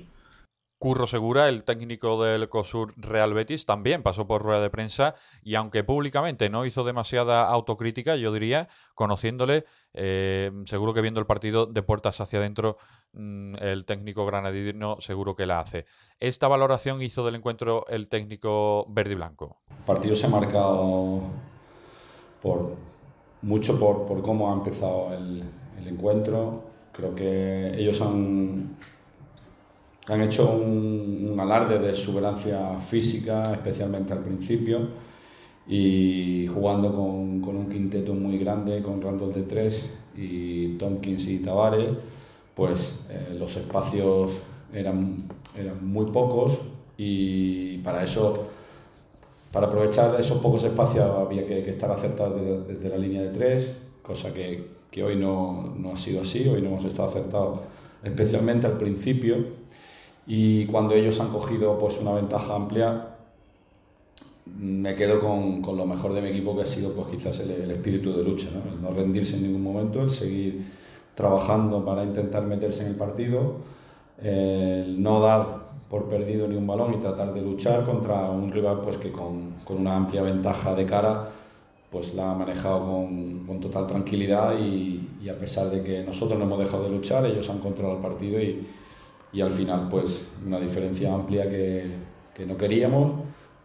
Curro 0.86 1.08
Segura, 1.08 1.50
el 1.50 1.64
técnico 1.64 2.24
del 2.24 2.48
COSUR 2.48 2.94
Real 2.96 3.34
Betis, 3.34 3.66
también 3.66 4.04
pasó 4.04 4.28
por 4.28 4.44
rueda 4.44 4.62
de 4.62 4.70
prensa 4.70 5.16
y 5.42 5.56
aunque 5.56 5.84
públicamente 5.84 6.48
no 6.48 6.64
hizo 6.64 6.84
demasiada 6.84 7.48
autocrítica, 7.48 8.18
yo 8.18 8.32
diría, 8.32 8.70
conociéndole, 8.94 9.66
eh, 9.96 10.52
seguro 10.66 10.94
que 10.94 11.02
viendo 11.02 11.20
el 11.20 11.26
partido 11.26 11.66
de 11.66 11.82
puertas 11.82 12.22
hacia 12.22 12.38
adentro, 12.38 12.78
mm, 13.14 13.56
el 13.62 13.86
técnico 13.86 14.28
granadino 14.28 14.98
seguro 15.02 15.36
que 15.36 15.48
la 15.48 15.60
hace. 15.60 15.88
Esta 16.20 16.48
valoración 16.48 17.02
hizo 17.02 17.26
del 17.26 17.34
encuentro 17.34 17.88
el 17.88 18.08
técnico 18.08 18.86
verde 18.88 19.14
y 19.14 19.16
blanco. 19.16 19.58
El 19.76 19.86
partido 19.86 20.16
se 20.16 20.28
ha 20.28 20.30
marcado 20.30 21.22
por, 22.44 22.76
mucho 23.42 23.80
por, 23.80 24.22
cómo 24.22 24.52
ha 24.52 24.54
empezado 24.54 25.16
el 25.16 25.88
encuentro. 25.88 26.64
Creo 26.92 27.16
que 27.16 27.72
ellos 27.76 28.00
han 28.02 28.78
han 30.08 30.22
hecho 30.22 30.50
un, 30.52 31.36
alarde 31.40 31.80
de 31.80 31.90
exuberancia 31.90 32.80
física, 32.80 33.54
especialmente 33.54 34.14
al 34.14 34.20
principio, 34.20 34.88
y 35.68 36.48
jugando 36.48 36.96
con, 36.96 37.42
con 37.42 37.58
un 37.58 37.70
quinteto 37.70 38.14
muy 38.14 38.38
grande, 38.38 38.82
con 38.82 39.02
Randall 39.02 39.34
de 39.34 39.44
tres 39.44 39.90
y 40.16 40.70
Tompkins 40.78 41.28
y 41.28 41.40
Tavares, 41.40 41.90
pues 42.54 42.96
eh, 43.10 43.36
los 43.38 43.56
espacios 43.58 44.32
eran, 44.74 45.28
eran 45.58 45.86
muy 45.86 46.06
pocos 46.12 46.60
y 46.98 47.80
para 47.80 48.04
eso, 48.04 48.34
para 49.52 49.68
aprovechar 49.68 50.20
esos 50.20 50.38
pocos 50.38 50.64
espacios 50.64 51.06
había 51.06 51.46
que, 51.46 51.70
estar 51.70 51.92
acertados 51.92 52.42
desde, 52.42 52.76
desde, 52.76 52.90
la 52.90 52.98
línea 52.98 53.22
de 53.24 53.30
tres, 53.30 53.74
cosa 54.02 54.34
que, 54.34 54.68
que 54.90 55.04
hoy 55.04 55.18
no, 55.18 55.76
no, 55.78 55.92
ha 55.92 55.98
sido 55.98 56.22
así, 56.22 56.48
hoy 56.48 56.62
no 56.62 56.70
hemos 56.70 56.86
estado 56.86 57.10
acertados 57.10 57.60
especialmente 58.04 58.68
al 58.68 58.78
principio 58.78 59.55
y 60.28 60.66
cuando 60.66 60.96
ellos 60.96 61.20
han 61.20 61.30
cogido 61.30 61.78
pues 61.78 62.00
una 62.00 62.14
ventaja 62.14 62.56
amplia 62.56 63.16
me 64.46 64.96
quedo 64.96 65.20
con, 65.20 65.62
con, 65.62 65.76
lo 65.76 65.86
mejor 65.86 66.14
de 66.14 66.22
mi 66.22 66.30
equipo 66.30 66.56
que 66.56 66.64
ha 66.64 66.66
sido 66.66 66.94
pues 66.94 67.08
quizás 67.08 67.40
el, 67.40 67.52
el 67.52 67.72
espíritu 67.72 68.16
de 68.16 68.24
lucha, 68.24 68.48
¿no? 68.54 68.72
el 68.72 68.82
no 68.82 68.92
rendirse 68.92 69.36
en 69.36 69.44
ningún 69.44 69.64
momento, 69.64 70.02
el 70.02 70.12
seguir 70.12 70.66
trabajando 71.16 71.84
para 71.84 72.04
intentar 72.04 72.46
meterse 72.46 72.84
en 72.84 72.90
el 72.90 72.96
partido, 72.96 73.56
el 74.22 75.02
no 75.02 75.20
dar 75.20 75.66
por 75.90 76.06
perdido 76.06 76.48
ni 76.48 76.56
un 76.56 76.68
balón 76.68 76.94
y 76.94 76.98
tratar 76.98 77.34
de 77.34 77.42
luchar 77.42 77.86
contra 77.86 78.30
un 78.30 78.52
rival 78.52 78.82
pues 78.82 78.98
que 78.98 79.12
con, 79.12 79.56
con 79.64 79.78
una 79.78 79.96
amplia 79.96 80.22
ventaja 80.22 80.76
de 80.76 80.86
cara 80.86 81.30
pues 81.92 82.14
la 82.14 82.32
ha 82.32 82.36
manejado 82.36 82.86
con, 82.86 83.46
con 83.46 83.60
total 83.60 83.88
tranquilidad 83.88 84.60
y, 84.60 85.10
y, 85.24 85.30
a 85.30 85.38
pesar 85.38 85.70
de 85.70 85.82
que 85.82 86.04
nosotros 86.04 86.38
no 86.38 86.46
hemos 86.46 86.60
dejado 86.60 86.84
de 86.84 86.90
luchar, 86.90 87.26
ellos 87.26 87.50
han 87.50 87.60
controlado 87.60 87.98
el 87.98 88.02
partido 88.02 88.42
y, 88.42 88.68
y 89.36 89.42
al 89.42 89.52
final 89.52 89.88
pues 89.90 90.26
una 90.46 90.60
diferencia 90.60 91.14
amplia 91.14 91.48
que, 91.50 91.92
que 92.34 92.46
no 92.46 92.58
queríamos 92.58 93.12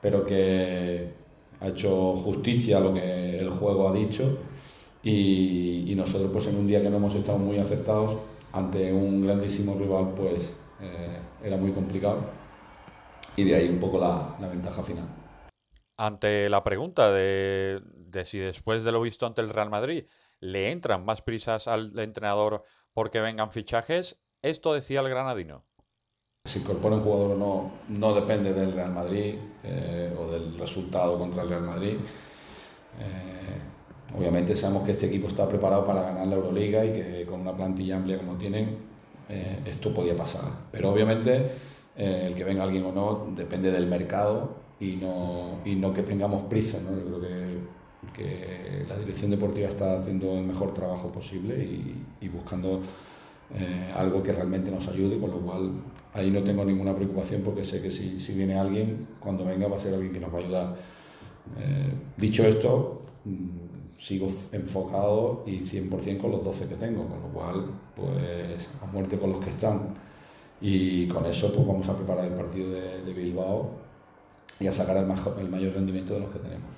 pero 0.01 0.25
que 0.25 1.13
ha 1.61 1.69
hecho 1.69 2.17
justicia 2.17 2.79
a 2.79 2.81
lo 2.81 2.95
que 2.95 3.39
el 3.39 3.51
juego 3.51 3.89
ha 3.89 3.93
dicho. 3.93 4.39
Y, 5.03 5.95
nosotros 5.97 6.31
pues 6.33 6.47
en 6.47 6.57
un 6.57 6.67
día 6.67 6.81
que 6.81 6.89
no 6.89 6.97
hemos 6.97 7.15
estado 7.15 7.37
muy 7.37 7.59
acertados 7.59 8.17
ante 8.53 8.91
un 8.91 9.23
grandísimo 9.23 9.79
rival 9.79 10.15
pues 10.15 10.55
eh, 10.81 11.19
era 11.45 11.59
muy 11.59 11.73
complicado. 11.73 12.25
Y 13.37 13.45
de 13.45 13.55
ahí 13.55 13.69
un 13.69 13.79
poco 13.79 13.99
la, 13.99 14.35
la 14.41 14.49
ventaja 14.49 14.83
final. 14.83 15.07
Ante 15.99 16.49
la 16.49 16.65
pregunta 16.65 17.13
de, 17.13 17.83
de, 17.95 18.25
si 18.25 18.39
después 18.39 18.83
de 18.83 18.93
lo 18.93 19.03
visto 19.03 19.27
ante 19.27 19.43
el 19.43 19.51
Real 19.51 19.69
Madrid 19.69 20.07
le 20.41 20.73
entran 20.73 21.05
más 21.05 21.21
prisas 21.21 21.69
al 21.69 21.99
entrenador 21.99 22.63
porque 22.95 23.21
vengan 23.21 23.53
fichajes, 23.53 24.23
esto 24.43 24.75
decía 24.75 25.01
el 25.01 25.09
granadino. 25.09 25.63
Si 26.47 26.61
incorpora 26.61 26.97
un 26.97 27.03
jugador 27.03 27.33
o 27.33 27.37
no, 27.37 27.73
no 27.89 28.15
depende 28.15 28.55
del 28.55 28.73
Real 28.73 28.93
Madrid 28.93 29.35
eh, 29.63 30.15
o 30.19 30.27
del 30.27 30.59
resultado 30.59 31.19
contra 31.19 31.43
el 31.43 31.51
Real 31.51 31.63
Madrid. 31.63 31.97
Eh, 32.99 34.17
obviamente 34.17 34.57
sabemos 34.57 34.85
que 34.85 34.93
este 34.93 35.07
equipo 35.07 35.29
está 35.29 35.47
preparado 35.47 35.87
para 35.87 36.03
ganar 36.03 36.27
la 36.27 36.37
Euroliga 36.37 36.85
y 36.85 36.93
que 36.93 37.27
con 37.27 37.43
una 37.43 37.55
plantilla 37.55 37.97
amplia 37.97 38.17
como 38.17 38.37
tienen, 38.37 38.79
eh, 39.29 39.61
esto 39.67 39.93
podía 39.93 40.17
pasar. 40.17 40.51
Pero 40.73 40.91
obviamente 40.91 41.51
eh, 41.97 42.25
el 42.27 42.35
que 42.35 42.45
venga 42.45 42.63
alguien 42.63 42.85
o 42.85 42.93
no 42.93 43.29
depende 43.37 43.71
del 43.71 43.87
mercado 43.87 44.57
y 44.81 44.97
no, 44.97 45.59
y 45.67 45.75
no 45.75 45.93
que 45.93 46.03
tengamos 46.03 46.45
prisa. 46.45 46.81
¿no? 46.81 46.97
Yo 46.97 47.05
creo 47.05 47.21
que, 47.21 47.59
que, 48.15 48.87
la 48.89 48.97
dirección 48.97 49.31
deportiva 49.31 49.69
está 49.69 49.99
haciendo 49.99 50.33
el 50.39 50.45
mejor 50.45 50.73
trabajo 50.73 51.13
posible 51.13 51.63
y, 51.63 52.03
y 52.23 52.29
buscando 52.29 52.81
eh, 53.55 53.93
algo 53.97 54.23
que 54.23 54.33
realmente 54.33 54.71
nos 54.71 54.87
ayude, 54.89 55.19
con 55.19 55.31
lo 55.31 55.41
cual 55.41 55.73
ahí 56.13 56.31
no 56.31 56.43
tengo 56.43 56.65
ninguna 56.65 56.95
preocupación 56.95 57.43
porque 57.43 57.65
sé 57.65 57.83
que 57.83 57.91
si, 57.91 58.21
si 58.21 58.35
viene 58.35 58.59
alguien, 58.59 59.09
cuando 59.19 59.45
venga 59.45 59.69
va 59.69 59.77
a 59.77 59.81
ser 59.81 59.95
alguien 59.95 60.13
que 60.13 60.21
nos 60.21 60.33
va 60.33 60.39
a 60.39 60.43
ayudar. 60.43 60.77
Eh, 61.59 61.93
dicho 62.17 62.45
esto, 62.45 63.03
mmm, 63.25 63.99
sigo 63.99 64.29
enfocado 64.53 65.43
y 65.47 65.61
100% 65.61 66.19
con 66.19 66.31
los 66.31 66.45
12 66.45 66.69
que 66.69 66.77
tengo, 66.77 67.07
con 67.07 67.21
lo 67.21 67.29
cual, 67.29 67.67
pues 67.97 68.69
a 68.83 68.87
muerte 68.87 69.19
con 69.19 69.33
los 69.33 69.45
que 69.45 69.51
están. 69.51 69.95
Y 70.61 71.09
con 71.09 71.25
eso, 71.27 71.53
pues 71.53 71.67
vamos 71.67 71.89
a 71.89 71.97
preparar 71.97 72.27
el 72.27 72.35
partido 72.35 72.71
de, 72.71 73.03
de 73.03 73.13
Bilbao 73.13 73.71
y 74.61 74.67
a 74.67 74.73
sacar 74.73 74.97
el, 74.99 75.07
majo, 75.07 75.37
el 75.39 75.49
mayor 75.49 75.73
rendimiento 75.73 76.15
de 76.15 76.21
los 76.21 76.31
que 76.31 76.39
tenemos. 76.39 76.69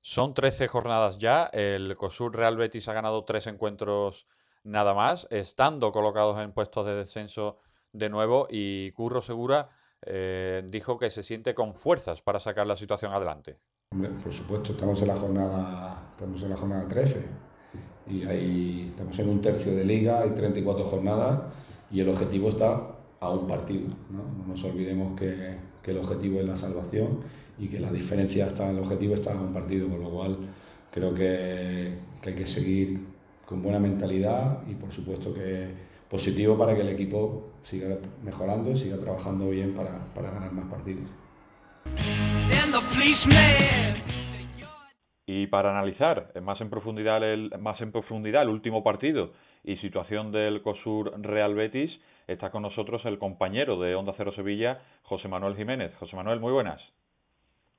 Son 0.00 0.34
13 0.34 0.68
jornadas 0.68 1.18
ya. 1.18 1.46
El 1.52 1.96
COSUR 1.96 2.34
Real 2.34 2.56
Betis 2.56 2.88
ha 2.88 2.92
ganado 2.92 3.24
tres 3.24 3.48
encuentros 3.48 4.26
nada 4.66 4.94
más, 4.94 5.28
estando 5.30 5.92
colocados 5.92 6.38
en 6.40 6.52
puestos 6.52 6.84
de 6.84 6.94
descenso 6.94 7.58
de 7.92 8.10
nuevo 8.10 8.46
y 8.50 8.90
Curro 8.92 9.22
Segura 9.22 9.70
eh, 10.02 10.62
dijo 10.68 10.98
que 10.98 11.08
se 11.08 11.22
siente 11.22 11.54
con 11.54 11.72
fuerzas 11.72 12.20
para 12.20 12.38
sacar 12.38 12.66
la 12.66 12.76
situación 12.76 13.12
adelante. 13.12 13.58
Hombre, 13.92 14.10
por 14.22 14.32
supuesto, 14.32 14.72
estamos 14.72 15.00
en 15.02 15.08
la 15.08 15.16
jornada, 15.16 16.08
estamos 16.10 16.42
en 16.42 16.50
la 16.50 16.56
jornada 16.56 16.88
13 16.88 17.28
y 18.08 18.24
ahí 18.24 18.88
estamos 18.90 19.18
en 19.20 19.28
un 19.28 19.40
tercio 19.40 19.74
de 19.74 19.84
liga, 19.84 20.20
hay 20.20 20.30
34 20.30 20.84
jornadas 20.84 21.42
y 21.90 22.00
el 22.00 22.08
objetivo 22.08 22.48
está 22.48 22.96
a 23.20 23.30
un 23.30 23.46
partido. 23.46 23.88
No, 24.10 24.24
no 24.38 24.46
nos 24.48 24.62
olvidemos 24.64 25.18
que, 25.18 25.58
que, 25.82 25.92
el 25.92 25.98
objetivo 25.98 26.40
es 26.40 26.46
la 26.46 26.56
salvación 26.56 27.20
y 27.58 27.68
que 27.68 27.78
la 27.78 27.90
diferencia 27.90 28.46
está 28.48 28.68
el 28.70 28.80
objetivo 28.80 29.14
está 29.14 29.32
a 29.32 29.40
un 29.40 29.52
partido, 29.52 29.88
con 29.88 30.02
lo 30.02 30.10
cual 30.10 30.38
creo 30.90 31.14
que, 31.14 31.98
que 32.20 32.30
hay 32.30 32.34
que 32.34 32.46
seguir 32.46 33.15
con 33.46 33.62
buena 33.62 33.78
mentalidad 33.78 34.62
y 34.68 34.74
por 34.74 34.90
supuesto 34.92 35.32
que 35.32 35.70
positivo 36.10 36.58
para 36.58 36.74
que 36.74 36.82
el 36.82 36.88
equipo 36.88 37.52
siga 37.62 37.96
mejorando 38.22 38.72
y 38.72 38.76
siga 38.76 38.98
trabajando 38.98 39.48
bien 39.50 39.74
para, 39.74 40.04
para 40.14 40.30
ganar 40.30 40.52
más 40.52 40.66
partidos. 40.66 41.04
Y 45.28 45.46
para 45.48 45.70
analizar 45.70 46.32
más 46.40 46.60
en 46.60 46.70
profundidad 46.70 47.22
el, 47.22 47.50
más 47.58 47.80
en 47.80 47.90
profundidad 47.90 48.42
el 48.42 48.48
último 48.48 48.84
partido 48.84 49.32
y 49.64 49.76
situación 49.78 50.30
del 50.30 50.62
COSUR 50.62 51.20
Real 51.20 51.54
Betis, 51.54 51.90
está 52.28 52.50
con 52.50 52.62
nosotros 52.62 53.04
el 53.04 53.18
compañero 53.18 53.80
de 53.80 53.96
Onda 53.96 54.14
Cero 54.16 54.32
Sevilla, 54.34 54.80
José 55.02 55.26
Manuel 55.26 55.56
Jiménez. 55.56 55.92
José 55.96 56.14
Manuel, 56.14 56.38
muy 56.38 56.52
buenas. 56.52 56.80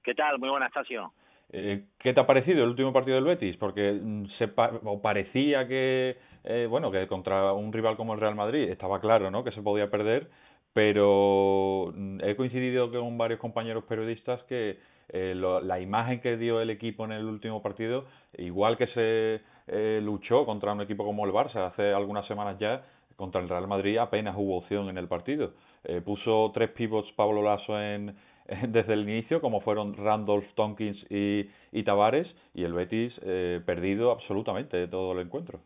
¿Qué 0.04 0.14
tal? 0.14 0.40
Muy 0.40 0.50
buenas, 0.50 0.72
Tasio. 0.74 1.14
Eh, 1.52 1.86
¿Qué 2.00 2.14
te 2.14 2.20
ha 2.20 2.28
parecido 2.28 2.64
el 2.64 2.70
último 2.70 2.94
partido 2.94 3.16
del 3.16 3.26
Betis? 3.26 3.58
Porque 3.58 3.94
mm, 3.94 4.26
se 4.38 4.48
pa 4.50 4.72
o 4.84 5.02
parecía 5.02 5.68
que, 5.68 6.18
eh, 6.44 6.68
bueno, 6.70 6.92
que 6.92 7.08
contra 7.08 7.54
un 7.54 7.72
rival 7.72 7.96
como 7.98 8.14
el 8.14 8.20
Real 8.20 8.36
Madrid 8.36 8.70
estaba 8.70 9.00
claro, 9.00 9.32
¿no? 9.32 9.44
Que 9.44 9.52
se 9.52 9.62
podía 9.62 9.90
perder, 9.90 10.30
pero 10.74 11.94
mm, 11.96 12.20
he 12.24 12.36
coincidido 12.36 12.92
con 12.92 13.18
varios 13.18 13.40
compañeros 13.40 13.86
periodistas 13.86 14.44
que 14.44 14.78
eh, 15.10 15.34
lo, 15.36 15.62
la 15.62 15.80
imagen 15.80 16.20
que 16.20 16.36
dio 16.38 16.62
el 16.62 16.70
equipo 16.70 17.06
en 17.06 17.14
el 17.14 17.26
último 17.26 17.62
partido, 17.62 18.06
igual 18.38 18.78
que 18.78 18.88
se 18.88 19.42
eh, 19.68 20.02
luchó 20.04 20.46
contra 20.46 20.74
un 20.74 20.82
equipo 20.82 21.06
como 21.06 21.26
el 21.26 21.32
Barça 21.32 21.68
hace 21.68 21.94
algunas 21.94 22.28
semanas 22.28 22.58
ya, 22.60 22.84
contra 23.16 23.42
el 23.42 23.50
Real 23.50 23.68
Madrid 23.68 23.98
apenas 23.98 24.36
hubo 24.38 24.58
opción 24.58 24.90
en 24.90 24.98
el 24.98 25.08
partido. 25.08 25.54
Eh, 25.84 26.02
puso 26.02 26.52
tres 26.54 26.70
pivots 26.72 27.12
Pablo 27.14 27.42
Lasso 27.42 27.80
en, 27.82 28.16
desde 28.68 28.94
el 28.94 29.08
inicio, 29.10 29.42
como 29.42 29.62
fueron 29.62 29.96
Randolph, 29.96 30.48
Tompkins 30.56 30.98
y, 31.10 31.50
y 31.72 31.84
Tavares, 31.84 32.28
y 32.54 32.64
el 32.64 32.74
Betis 32.74 33.14
eh, 33.22 33.62
perdido 33.66 34.12
absolutamente 34.12 34.88
todo 34.88 35.14
el 35.14 35.20
encuentro. 35.20 35.60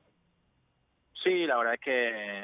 Sí, 1.23 1.45
la 1.45 1.57
verdad 1.57 1.75
es 1.75 1.81
que 1.81 1.91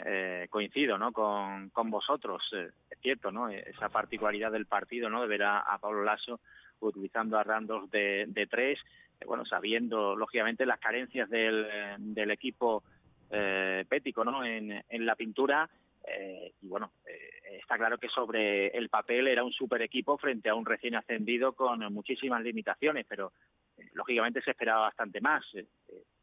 eh, 0.06 0.48
coincido 0.50 1.00
¿no? 1.00 1.12
con, 1.12 1.70
con 1.72 1.90
vosotros, 1.90 2.44
eh, 2.54 2.70
es 2.92 3.00
cierto, 3.00 3.32
¿no? 3.32 3.50
esa 3.50 3.90
particularidad 3.90 4.52
del 4.52 4.68
partido 4.68 5.10
¿no? 5.10 5.22
de 5.22 5.28
ver 5.28 5.44
a, 5.44 5.78
Pablo 5.82 6.04
Lasso 6.04 6.40
utilizando 6.80 7.40
a 7.40 7.44
Randolph 7.44 7.90
de, 7.90 8.26
de 8.28 8.46
tres, 8.46 8.80
eh, 9.20 9.26
bueno, 9.26 9.46
sabiendo 9.46 10.16
lógicamente 10.16 10.68
las 10.68 10.80
carencias 10.80 11.28
del, 11.28 11.66
del 11.98 12.30
equipo 12.30 12.84
eh, 13.32 13.84
pético 13.90 14.24
¿no? 14.24 14.46
en, 14.46 14.84
en 14.88 15.06
la 15.08 15.16
pintura, 15.16 15.68
eh, 16.08 16.54
y 16.62 16.68
bueno, 16.68 16.92
eh, 17.06 17.60
está 17.60 17.78
claro 17.78 17.98
que 17.98 18.10
sobre 18.10 18.68
el 18.68 18.90
papel 18.90 19.28
era 19.28 19.44
un 19.44 19.52
super 19.52 19.82
equipo 19.82 20.18
frente 20.18 20.50
a 20.50 20.56
un 20.56 20.66
recién 20.66 20.96
ascendido 20.96 21.54
con 21.54 21.80
muchísimas 21.94 22.42
limitaciones, 22.44 23.06
pero 23.08 23.34
eh, 23.78 23.90
lógicamente 23.94 24.42
se 24.42 24.52
esperaba 24.52 24.82
bastante 24.82 25.22
más. 25.22 25.44
Eh, 25.54 25.66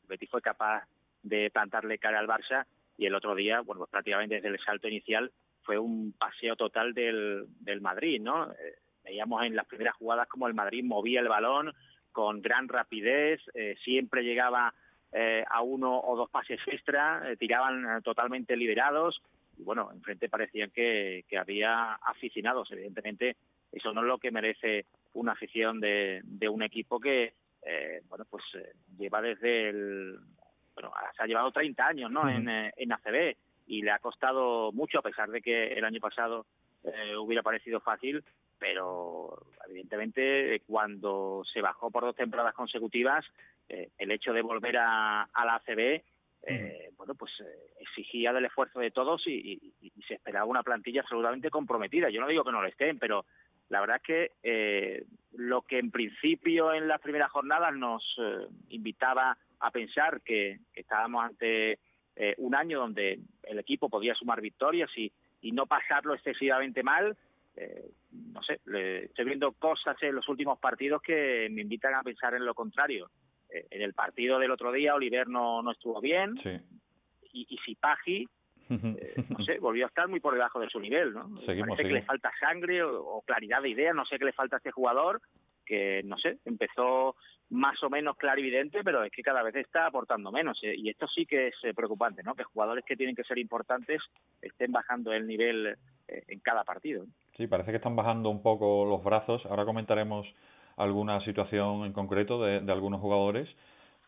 Betis 0.08 0.30
fue 0.30 0.42
capaz 0.42 0.84
de 1.22 1.50
plantarle 1.50 1.98
cara 1.98 2.18
al 2.18 2.28
Barça 2.28 2.66
y 2.96 3.06
el 3.06 3.14
otro 3.14 3.34
día, 3.34 3.60
bueno, 3.60 3.80
pues 3.80 3.90
prácticamente 3.90 4.36
desde 4.36 4.48
el 4.48 4.58
salto 4.60 4.88
inicial 4.88 5.32
fue 5.62 5.78
un 5.78 6.12
paseo 6.12 6.56
total 6.56 6.92
del, 6.92 7.46
del 7.60 7.80
Madrid, 7.80 8.20
¿no? 8.20 8.52
Eh, 8.52 8.78
veíamos 9.02 9.44
en 9.44 9.56
las 9.56 9.66
primeras 9.66 9.94
jugadas 9.96 10.28
como 10.28 10.46
el 10.46 10.54
Madrid 10.54 10.84
movía 10.84 11.20
el 11.20 11.28
balón 11.28 11.72
con 12.12 12.40
gran 12.40 12.68
rapidez, 12.68 13.40
eh, 13.54 13.74
siempre 13.82 14.22
llegaba 14.22 14.72
eh, 15.12 15.44
a 15.48 15.62
uno 15.62 16.00
o 16.00 16.16
dos 16.16 16.30
pases 16.30 16.60
extra, 16.66 17.22
eh, 17.30 17.36
tiraban 17.36 17.84
eh, 17.84 18.02
totalmente 18.02 18.56
liberados, 18.56 19.20
y 19.58 19.62
bueno, 19.62 19.90
enfrente 19.92 20.28
parecían 20.28 20.70
que, 20.70 21.24
que 21.28 21.38
había 21.38 21.94
aficionados. 21.94 22.70
Evidentemente, 22.70 23.36
eso 23.72 23.92
no 23.92 24.00
es 24.02 24.06
lo 24.06 24.18
que 24.18 24.30
merece 24.30 24.86
una 25.14 25.32
afición 25.32 25.80
de, 25.80 26.20
de 26.24 26.48
un 26.48 26.62
equipo 26.62 27.00
que, 27.00 27.34
eh, 27.62 28.02
bueno, 28.08 28.24
pues 28.28 28.44
eh, 28.54 28.72
lleva 28.98 29.20
desde 29.20 29.68
el. 29.68 30.18
Bueno, 30.74 30.92
se 31.16 31.22
ha 31.22 31.26
llevado 31.26 31.52
30 31.52 31.86
años, 31.86 32.10
¿no? 32.10 32.28
En, 32.28 32.48
en 32.48 32.92
ACB. 32.92 33.36
y 33.68 33.82
le 33.82 33.92
ha 33.92 34.00
costado 34.00 34.72
mucho, 34.72 34.98
a 34.98 35.02
pesar 35.02 35.30
de 35.30 35.40
que 35.40 35.68
el 35.68 35.84
año 35.84 36.00
pasado 36.00 36.46
eh, 36.84 37.16
hubiera 37.16 37.42
parecido 37.42 37.80
fácil, 37.80 38.22
pero 38.58 39.46
evidentemente 39.68 40.60
cuando 40.66 41.42
se 41.50 41.60
bajó 41.60 41.90
por 41.90 42.02
dos 42.02 42.16
temporadas 42.16 42.54
consecutivas, 42.54 43.24
eh, 43.68 43.88
el 43.98 44.10
hecho 44.10 44.32
de 44.32 44.42
volver 44.42 44.76
a, 44.76 45.22
a 45.22 45.44
la 45.44 45.54
ACB, 45.54 46.02
eh, 46.46 46.90
bueno, 46.96 47.14
pues 47.14 47.32
eh, 47.40 47.72
exigía 47.80 48.32
del 48.32 48.44
esfuerzo 48.44 48.80
de 48.80 48.90
todos 48.90 49.26
y, 49.26 49.74
y, 49.80 49.92
se 50.06 50.14
esperaba 50.14 50.44
una 50.44 50.62
plantilla 50.62 51.00
absolutamente 51.00 51.50
comprometida. 51.50 52.10
Yo 52.10 52.20
no 52.20 52.28
digo 52.28 52.44
que 52.44 52.52
no 52.52 52.60
lo 52.60 52.68
estén, 52.68 52.98
pero 52.98 53.24
la 53.68 53.80
verdad 53.80 53.96
es 53.96 54.02
que 54.02 54.30
eh, 54.42 55.04
lo 55.32 55.62
que 55.62 55.78
en 55.78 55.90
principio 55.90 56.72
en 56.72 56.86
las 56.86 57.00
primeras 57.00 57.30
jornadas 57.30 57.74
nos 57.74 58.04
eh, 58.18 58.46
invitaba 58.68 59.36
a 59.60 59.70
pensar 59.70 60.20
que, 60.20 60.60
estábamos 60.74 61.24
ante 61.24 61.78
eh, 62.16 62.34
un 62.38 62.54
año 62.54 62.78
donde 62.78 63.20
el 63.42 63.58
equipo 63.58 63.88
podía 63.88 64.14
sumar 64.14 64.40
victorias 64.40 64.90
y, 64.96 65.12
no 65.52 65.66
pasarlo 65.66 66.14
excesivamente 66.14 66.82
mal, 66.82 67.14
no 68.10 68.42
sé, 68.42 68.60
le, 68.64 69.04
estoy 69.04 69.26
viendo 69.26 69.52
cosas 69.52 69.94
en 70.02 70.14
los 70.14 70.26
últimos 70.30 70.58
partidos 70.58 71.02
que 71.02 71.48
me 71.50 71.60
invitan 71.60 71.92
a 71.94 72.02
pensar 72.02 72.34
en 72.34 72.46
lo 72.46 72.54
contrario. 72.54 73.10
En 73.70 73.82
el 73.82 73.94
partido 73.94 74.38
del 74.38 74.50
otro 74.50 74.72
día, 74.72 74.94
Oliver 74.94 75.28
no, 75.28 75.62
no 75.62 75.70
estuvo 75.72 76.00
bien 76.00 76.34
Sí. 76.42 76.50
y, 77.32 77.46
y 77.48 77.58
Sipahi, 77.58 78.28
eh, 78.70 79.14
no 79.28 79.44
sé, 79.44 79.58
volvió 79.58 79.84
a 79.84 79.88
estar 79.88 80.08
muy 80.08 80.20
por 80.20 80.32
debajo 80.34 80.58
de 80.58 80.68
su 80.70 80.80
nivel, 80.80 81.12
¿no? 81.12 81.40
Seguimos, 81.46 81.76
Parece 81.76 81.88
que 81.88 81.94
le 81.94 82.02
falta 82.02 82.30
sangre 82.40 82.82
o, 82.82 83.04
o 83.04 83.22
claridad 83.22 83.60
de 83.62 83.68
ideas, 83.68 83.94
no 83.94 84.04
sé 84.06 84.18
qué 84.18 84.24
le 84.24 84.32
falta 84.32 84.56
a 84.56 84.58
este 84.58 84.70
jugador, 84.72 85.20
que 85.66 86.02
no 86.04 86.16
sé, 86.18 86.38
empezó 86.44 87.14
más 87.50 87.80
o 87.82 87.90
menos 87.90 88.16
clarividente, 88.16 88.82
pero 88.82 89.04
es 89.04 89.12
que 89.12 89.22
cada 89.22 89.42
vez 89.42 89.54
está 89.56 89.86
aportando 89.86 90.32
menos. 90.32 90.58
eh, 90.64 90.74
Y 90.76 90.88
esto 90.88 91.06
sí 91.08 91.26
que 91.26 91.48
es 91.48 91.54
eh, 91.62 91.74
preocupante, 91.74 92.22
¿no? 92.22 92.34
Que 92.34 92.42
jugadores 92.44 92.84
que 92.84 92.96
tienen 92.96 93.14
que 93.14 93.22
ser 93.24 93.38
importantes 93.38 94.00
estén 94.42 94.72
bajando 94.72 95.12
el 95.12 95.26
nivel 95.26 95.76
eh, 96.08 96.22
en 96.28 96.40
cada 96.40 96.64
partido. 96.64 97.04
Sí, 97.36 97.46
parece 97.46 97.70
que 97.70 97.76
están 97.76 97.96
bajando 97.96 98.30
un 98.30 98.42
poco 98.42 98.84
los 98.86 99.04
brazos. 99.04 99.44
Ahora 99.46 99.64
comentaremos 99.66 100.26
alguna 100.76 101.20
situación 101.24 101.84
en 101.84 101.92
concreto 101.92 102.42
de, 102.42 102.60
de 102.60 102.72
algunos 102.72 103.00
jugadores. 103.00 103.48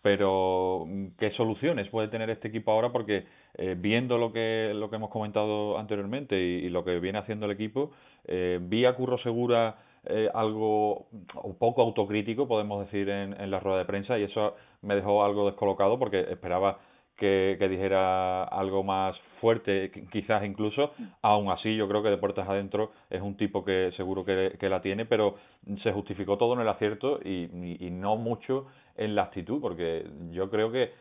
Pero, 0.07 0.85
mm, 0.87 1.07
¿qué 1.19 1.33
soluciones 1.33 1.89
puede 1.89 2.07
tener 2.07 2.31
este 2.31 2.47
equipo 2.47 2.71
ahora? 2.71 2.93
Porque 2.93 3.25
eh, 3.55 3.75
viendo 3.77 4.19
lo 4.19 4.33
que, 4.33 4.73
lo 4.73 4.89
que 4.89 4.97
hemos 4.97 5.11
comentado 5.11 5.79
anteriormente 5.79 6.39
y, 6.39 6.69
lo 6.69 6.85
que 6.85 7.01
viene 7.01 7.19
haciendo 7.19 7.47
el 7.47 7.53
equipo, 7.53 7.91
eh, 8.25 8.61
vi 8.63 8.85
a 8.85 8.95
Curro 8.95 9.19
Segura 9.19 9.79
eh, 10.05 10.31
algo 10.33 11.07
un 11.43 11.57
poco 11.59 11.83
autocrítico, 11.83 12.47
podemos 12.47 12.85
decir, 12.85 13.09
en, 13.09 13.35
en 13.41 13.51
la 13.51 13.59
rueda 13.59 13.79
de 13.79 13.85
prensa 13.85 14.17
y 14.17 14.23
eso 14.23 14.55
me 14.83 14.95
dejó 14.95 15.25
algo 15.25 15.47
descolocado 15.47 15.99
porque 15.99 16.21
esperaba 16.21 16.79
que, 17.17 17.57
que 17.59 17.69
dijera 17.69 18.45
algo 18.45 18.83
más 18.83 19.17
fuerte, 19.41 19.91
qui- 19.93 20.09
quizás 20.11 20.45
incluso. 20.45 20.93
Aún 21.23 21.51
así, 21.51 21.77
yo 21.77 21.89
creo 21.89 22.03
que 22.03 22.11
de 22.11 22.19
puertas 22.19 22.49
adentro 22.49 22.93
es 23.11 23.23
un 23.23 23.37
tipo 23.37 23.65
que 23.65 23.93
seguro 23.97 24.25
que, 24.25 24.57
que 24.59 24.69
la 24.69 24.81
tiene, 24.81 25.05
pero 25.07 25.37
se 25.83 25.93
justificó 25.93 26.37
todo 26.39 26.55
en 26.55 26.61
el 26.61 26.69
acierto 26.69 27.21
y, 27.25 27.77
y, 27.81 27.91
no 27.91 28.17
mucho 28.17 28.67
en 28.97 29.15
la 29.15 29.23
actitud, 29.25 29.61
porque 29.61 30.07
yo 30.31 30.49
creo 30.51 30.71
que, 30.71 30.93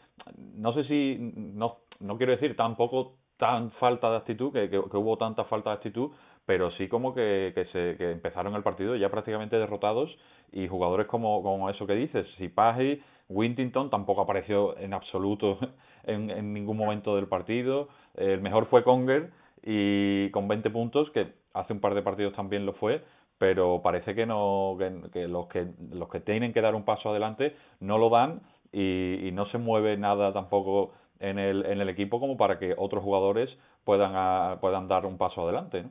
no 0.55 0.73
sé 0.73 0.83
si, 0.85 1.17
no, 1.19 1.77
no 1.99 2.17
quiero 2.17 2.31
decir 2.33 2.55
tampoco 2.55 3.13
tan 3.37 3.71
falta 3.71 4.09
de 4.11 4.17
actitud, 4.17 4.51
que, 4.53 4.69
que, 4.69 4.77
hubo 4.77 5.17
tanta 5.17 5.43
falta 5.45 5.71
de 5.71 5.75
actitud, 5.77 6.11
pero 6.45 6.71
sí 6.71 6.87
como 6.87 7.13
que, 7.13 7.51
que, 7.55 7.65
se, 7.65 7.97
que 7.97 8.11
empezaron 8.11 8.55
el 8.55 8.63
partido 8.63 8.95
ya 8.95 9.09
prácticamente 9.09 9.57
derrotados 9.57 10.15
y 10.51 10.67
jugadores 10.67 11.07
como, 11.07 11.41
como 11.43 11.69
eso 11.69 11.85
que 11.85 11.95
dices, 11.95 12.25
Sipahi, 12.37 13.01
Wintington 13.29 13.89
tampoco 13.89 14.21
apareció 14.21 14.77
en 14.77 14.93
absoluto 14.93 15.59
en, 16.03 16.53
ningún 16.53 16.77
momento 16.77 17.15
del 17.15 17.27
partido, 17.27 17.89
el 18.15 18.41
mejor 18.41 18.67
fue 18.67 18.83
Conger 18.83 19.31
y 19.63 20.29
con 20.31 20.47
20 20.47 20.69
puntos, 20.69 21.09
que 21.11 21.33
hace 21.53 21.73
un 21.73 21.79
par 21.79 21.95
de 21.95 22.01
partidos 22.03 22.33
también 22.33 22.65
lo 22.65 22.73
fue, 22.73 23.03
pero 23.37 23.81
parece 23.81 24.15
que 24.15 24.25
no 24.25 24.77
que, 25.11 25.27
los 25.27 25.47
que 25.47 25.67
los 25.91 26.09
que 26.09 26.19
tienen 26.19 26.53
que 26.53 26.61
dar 26.61 26.75
un 26.75 26.83
paso 26.85 27.09
adelante 27.09 27.55
no 27.79 27.97
lo 27.97 28.09
dan 28.09 28.41
y, 28.71 29.29
no 29.33 29.45
se 29.47 29.57
mueve 29.57 29.97
nada 29.97 30.33
tampoco 30.33 30.91
en 31.19 31.39
el, 31.39 31.65
en 31.65 31.79
el 31.81 31.89
equipo 31.89 32.19
como 32.19 32.37
para 32.37 32.59
que 32.59 32.75
otros 32.77 33.03
jugadores 33.03 33.49
puedan 33.83 34.11
a- 34.15 34.57
puedan 34.61 34.87
dar 34.87 35.05
un 35.05 35.17
paso 35.17 35.43
adelante. 35.43 35.85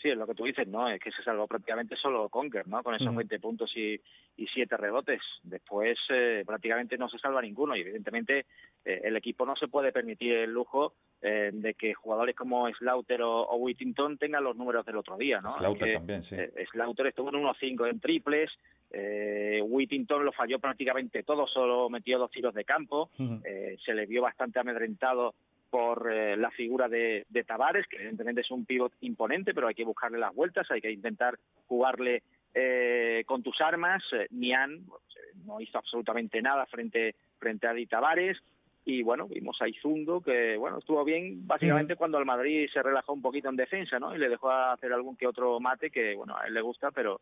Sí, 0.00 0.08
es 0.08 0.16
lo 0.16 0.26
que 0.26 0.34
tú 0.34 0.44
dices, 0.44 0.66
¿no? 0.66 0.88
Es 0.88 0.98
que 0.98 1.10
se 1.10 1.22
salvó 1.22 1.46
prácticamente 1.46 1.94
solo 1.96 2.28
Conker, 2.30 2.66
¿no? 2.66 2.82
Con 2.82 2.94
esos 2.94 3.08
Ujú. 3.08 3.18
20 3.18 3.38
puntos 3.38 3.76
y, 3.76 4.00
y 4.36 4.46
7 4.46 4.76
rebotes. 4.78 5.20
Después 5.42 5.98
eh, 6.08 6.42
prácticamente 6.46 6.96
no 6.96 7.08
se 7.08 7.18
salva 7.18 7.42
ninguno 7.42 7.76
y 7.76 7.82
evidentemente 7.82 8.46
eh, 8.84 9.00
el 9.04 9.16
equipo 9.16 9.44
no 9.44 9.56
se 9.56 9.68
puede 9.68 9.92
permitir 9.92 10.32
el 10.32 10.52
lujo 10.52 10.94
eh, 11.20 11.50
de 11.52 11.74
que 11.74 11.92
jugadores 11.92 12.34
como 12.34 12.66
Slaughter 12.72 13.20
o, 13.20 13.42
o 13.42 13.56
Whittington 13.56 14.16
tengan 14.16 14.42
los 14.42 14.56
números 14.56 14.86
del 14.86 14.96
otro 14.96 15.18
día, 15.18 15.42
¿no? 15.42 15.58
Slaughter 15.58 15.86
que, 15.86 15.94
también 15.94 16.24
sí 16.24 16.34
eh, 16.36 16.66
Slaughter 16.72 17.08
estuvo 17.08 17.28
en 17.28 17.44
1-5 17.44 17.90
en 17.90 18.00
triples, 18.00 18.50
eh, 18.90 19.60
Whittington 19.62 20.24
lo 20.24 20.32
falló 20.32 20.58
prácticamente 20.58 21.22
todo, 21.24 21.46
solo 21.46 21.90
metió 21.90 22.18
dos 22.18 22.30
tiros 22.30 22.54
de 22.54 22.64
campo, 22.64 23.10
eh, 23.44 23.76
se 23.84 23.92
le 23.92 24.06
vio 24.06 24.22
bastante 24.22 24.60
amedrentado 24.60 25.34
por 25.70 26.12
eh, 26.12 26.36
la 26.36 26.50
figura 26.50 26.88
de, 26.88 27.24
de 27.28 27.44
Tavares, 27.44 27.86
que 27.86 27.96
evidentemente 27.96 28.40
es 28.42 28.50
un 28.50 28.66
pivot 28.66 28.92
imponente, 29.00 29.54
pero 29.54 29.68
hay 29.68 29.74
que 29.74 29.84
buscarle 29.84 30.18
las 30.18 30.34
vueltas, 30.34 30.70
hay 30.70 30.80
que 30.80 30.90
intentar 30.90 31.38
jugarle 31.66 32.22
eh, 32.54 33.22
con 33.26 33.42
tus 33.42 33.60
armas. 33.60 34.02
Eh, 34.12 34.26
Nian 34.30 34.84
pues, 34.86 35.02
eh, 35.16 35.38
no 35.46 35.60
hizo 35.60 35.78
absolutamente 35.78 36.42
nada 36.42 36.66
frente, 36.66 37.14
frente 37.38 37.66
a 37.66 37.72
Di 37.72 37.86
Tavares. 37.86 38.38
Y 38.84 39.02
bueno, 39.02 39.28
vimos 39.28 39.60
a 39.60 39.68
Izundo 39.68 40.22
que 40.22 40.56
bueno 40.56 40.78
estuvo 40.78 41.04
bien 41.04 41.46
básicamente 41.46 41.96
cuando 41.96 42.18
el 42.18 42.24
Madrid 42.24 42.68
se 42.72 42.82
relajó 42.82 43.12
un 43.12 43.20
poquito 43.20 43.50
en 43.50 43.56
defensa, 43.56 43.98
¿no? 43.98 44.14
Y 44.14 44.18
le 44.18 44.30
dejó 44.30 44.50
hacer 44.50 44.92
algún 44.92 45.16
que 45.16 45.26
otro 45.26 45.60
mate 45.60 45.90
que 45.90 46.14
bueno 46.14 46.36
a 46.36 46.46
él 46.46 46.54
le 46.54 46.62
gusta, 46.62 46.90
pero 46.90 47.20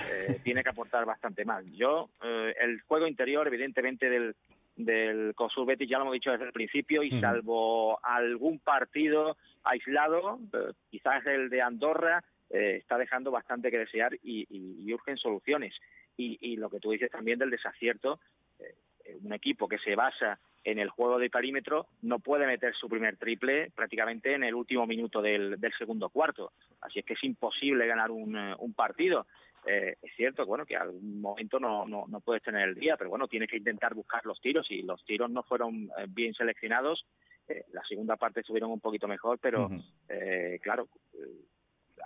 eh, 0.00 0.40
tiene 0.44 0.62
que 0.62 0.68
aportar 0.68 1.04
bastante 1.04 1.44
más. 1.44 1.64
Yo 1.72 2.10
eh, 2.22 2.54
el 2.60 2.80
juego 2.82 3.08
interior 3.08 3.46
evidentemente 3.48 4.08
del 4.08 4.36
del 4.84 5.34
Cosur 5.34 5.66
Betis 5.66 5.88
ya 5.88 5.98
lo 5.98 6.02
hemos 6.04 6.14
dicho 6.14 6.30
desde 6.32 6.44
el 6.46 6.52
principio 6.52 7.02
y 7.02 7.10
salvo 7.20 7.98
algún 8.04 8.58
partido 8.58 9.36
aislado, 9.64 10.38
eh, 10.52 10.72
quizás 10.90 11.24
el 11.26 11.48
de 11.50 11.62
Andorra 11.62 12.22
eh, 12.50 12.76
está 12.78 12.98
dejando 12.98 13.30
bastante 13.30 13.70
que 13.70 13.78
desear 13.78 14.14
y, 14.22 14.46
y- 14.50 14.82
y 14.84 14.92
urgen 14.92 15.16
soluciones. 15.16 15.74
Y, 16.16 16.38
y 16.40 16.56
lo 16.56 16.68
que 16.68 16.80
tú 16.80 16.90
dices 16.90 17.10
también 17.10 17.38
del 17.38 17.50
desacierto, 17.50 18.18
eh, 18.58 18.74
un 19.22 19.32
equipo 19.32 19.68
que 19.68 19.78
se 19.78 19.94
basa 19.94 20.38
en 20.64 20.78
el 20.78 20.90
juego 20.90 21.18
de 21.18 21.30
perímetro 21.30 21.86
no 22.02 22.18
puede 22.18 22.46
meter 22.46 22.74
su 22.74 22.88
primer 22.88 23.16
triple 23.16 23.70
prácticamente 23.74 24.34
en 24.34 24.44
el 24.44 24.54
último 24.54 24.86
minuto 24.86 25.22
del, 25.22 25.58
del 25.58 25.72
segundo 25.78 26.10
cuarto. 26.10 26.52
Así 26.82 26.98
es 26.98 27.04
que 27.06 27.14
es 27.14 27.24
imposible 27.24 27.86
ganar 27.86 28.10
un, 28.10 28.36
un 28.36 28.74
partido. 28.74 29.26
Eh, 29.66 29.96
es 30.00 30.14
cierto 30.16 30.46
bueno, 30.46 30.64
que 30.64 30.76
algún 30.76 31.20
momento 31.20 31.60
no, 31.60 31.86
no, 31.86 32.06
no 32.08 32.20
puedes 32.20 32.42
tener 32.42 32.68
el 32.68 32.74
día, 32.74 32.96
pero 32.96 33.10
bueno, 33.10 33.28
tienes 33.28 33.50
que 33.50 33.58
intentar 33.58 33.94
buscar 33.94 34.24
los 34.24 34.40
tiros 34.40 34.70
y 34.70 34.82
los 34.82 35.04
tiros 35.04 35.30
no 35.30 35.42
fueron 35.42 35.90
eh, 35.98 36.06
bien 36.08 36.34
seleccionados. 36.34 37.04
Eh, 37.48 37.64
la 37.72 37.82
segunda 37.84 38.16
parte 38.16 38.40
estuvieron 38.40 38.70
un 38.70 38.80
poquito 38.80 39.06
mejor, 39.06 39.38
pero 39.38 39.68
eh, 40.08 40.58
claro, 40.62 40.88
eh, 41.14 41.44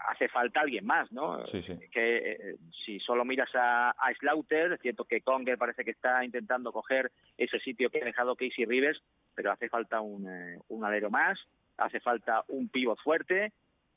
hace 0.08 0.28
falta 0.28 0.60
alguien 0.60 0.84
más, 0.84 1.12
¿no? 1.12 1.46
Sí, 1.46 1.62
sí. 1.62 1.78
Que 1.92 2.56
si 2.84 2.98
solo 3.00 3.24
miras 3.24 3.50
a, 3.54 3.90
a 3.90 4.14
Slaughter, 4.18 4.72
es 4.72 4.80
cierto 4.80 5.04
que 5.04 5.20
Conger 5.20 5.56
parece 5.56 5.84
que 5.84 5.92
está 5.92 6.24
intentando 6.24 6.72
coger 6.72 7.12
ese 7.38 7.58
sitio 7.60 7.90
que 7.90 8.02
ha 8.02 8.04
dejado 8.04 8.36
Casey 8.36 8.64
Rivers, 8.64 9.00
pero 9.34 9.52
hace 9.52 9.68
falta 9.68 10.00
un, 10.00 10.26
eh, 10.28 10.58
un 10.68 10.84
alero 10.84 11.10
más, 11.10 11.38
hace 11.76 12.00
falta 12.00 12.44
un 12.48 12.68
pivot 12.68 12.98
fuerte 13.00 13.52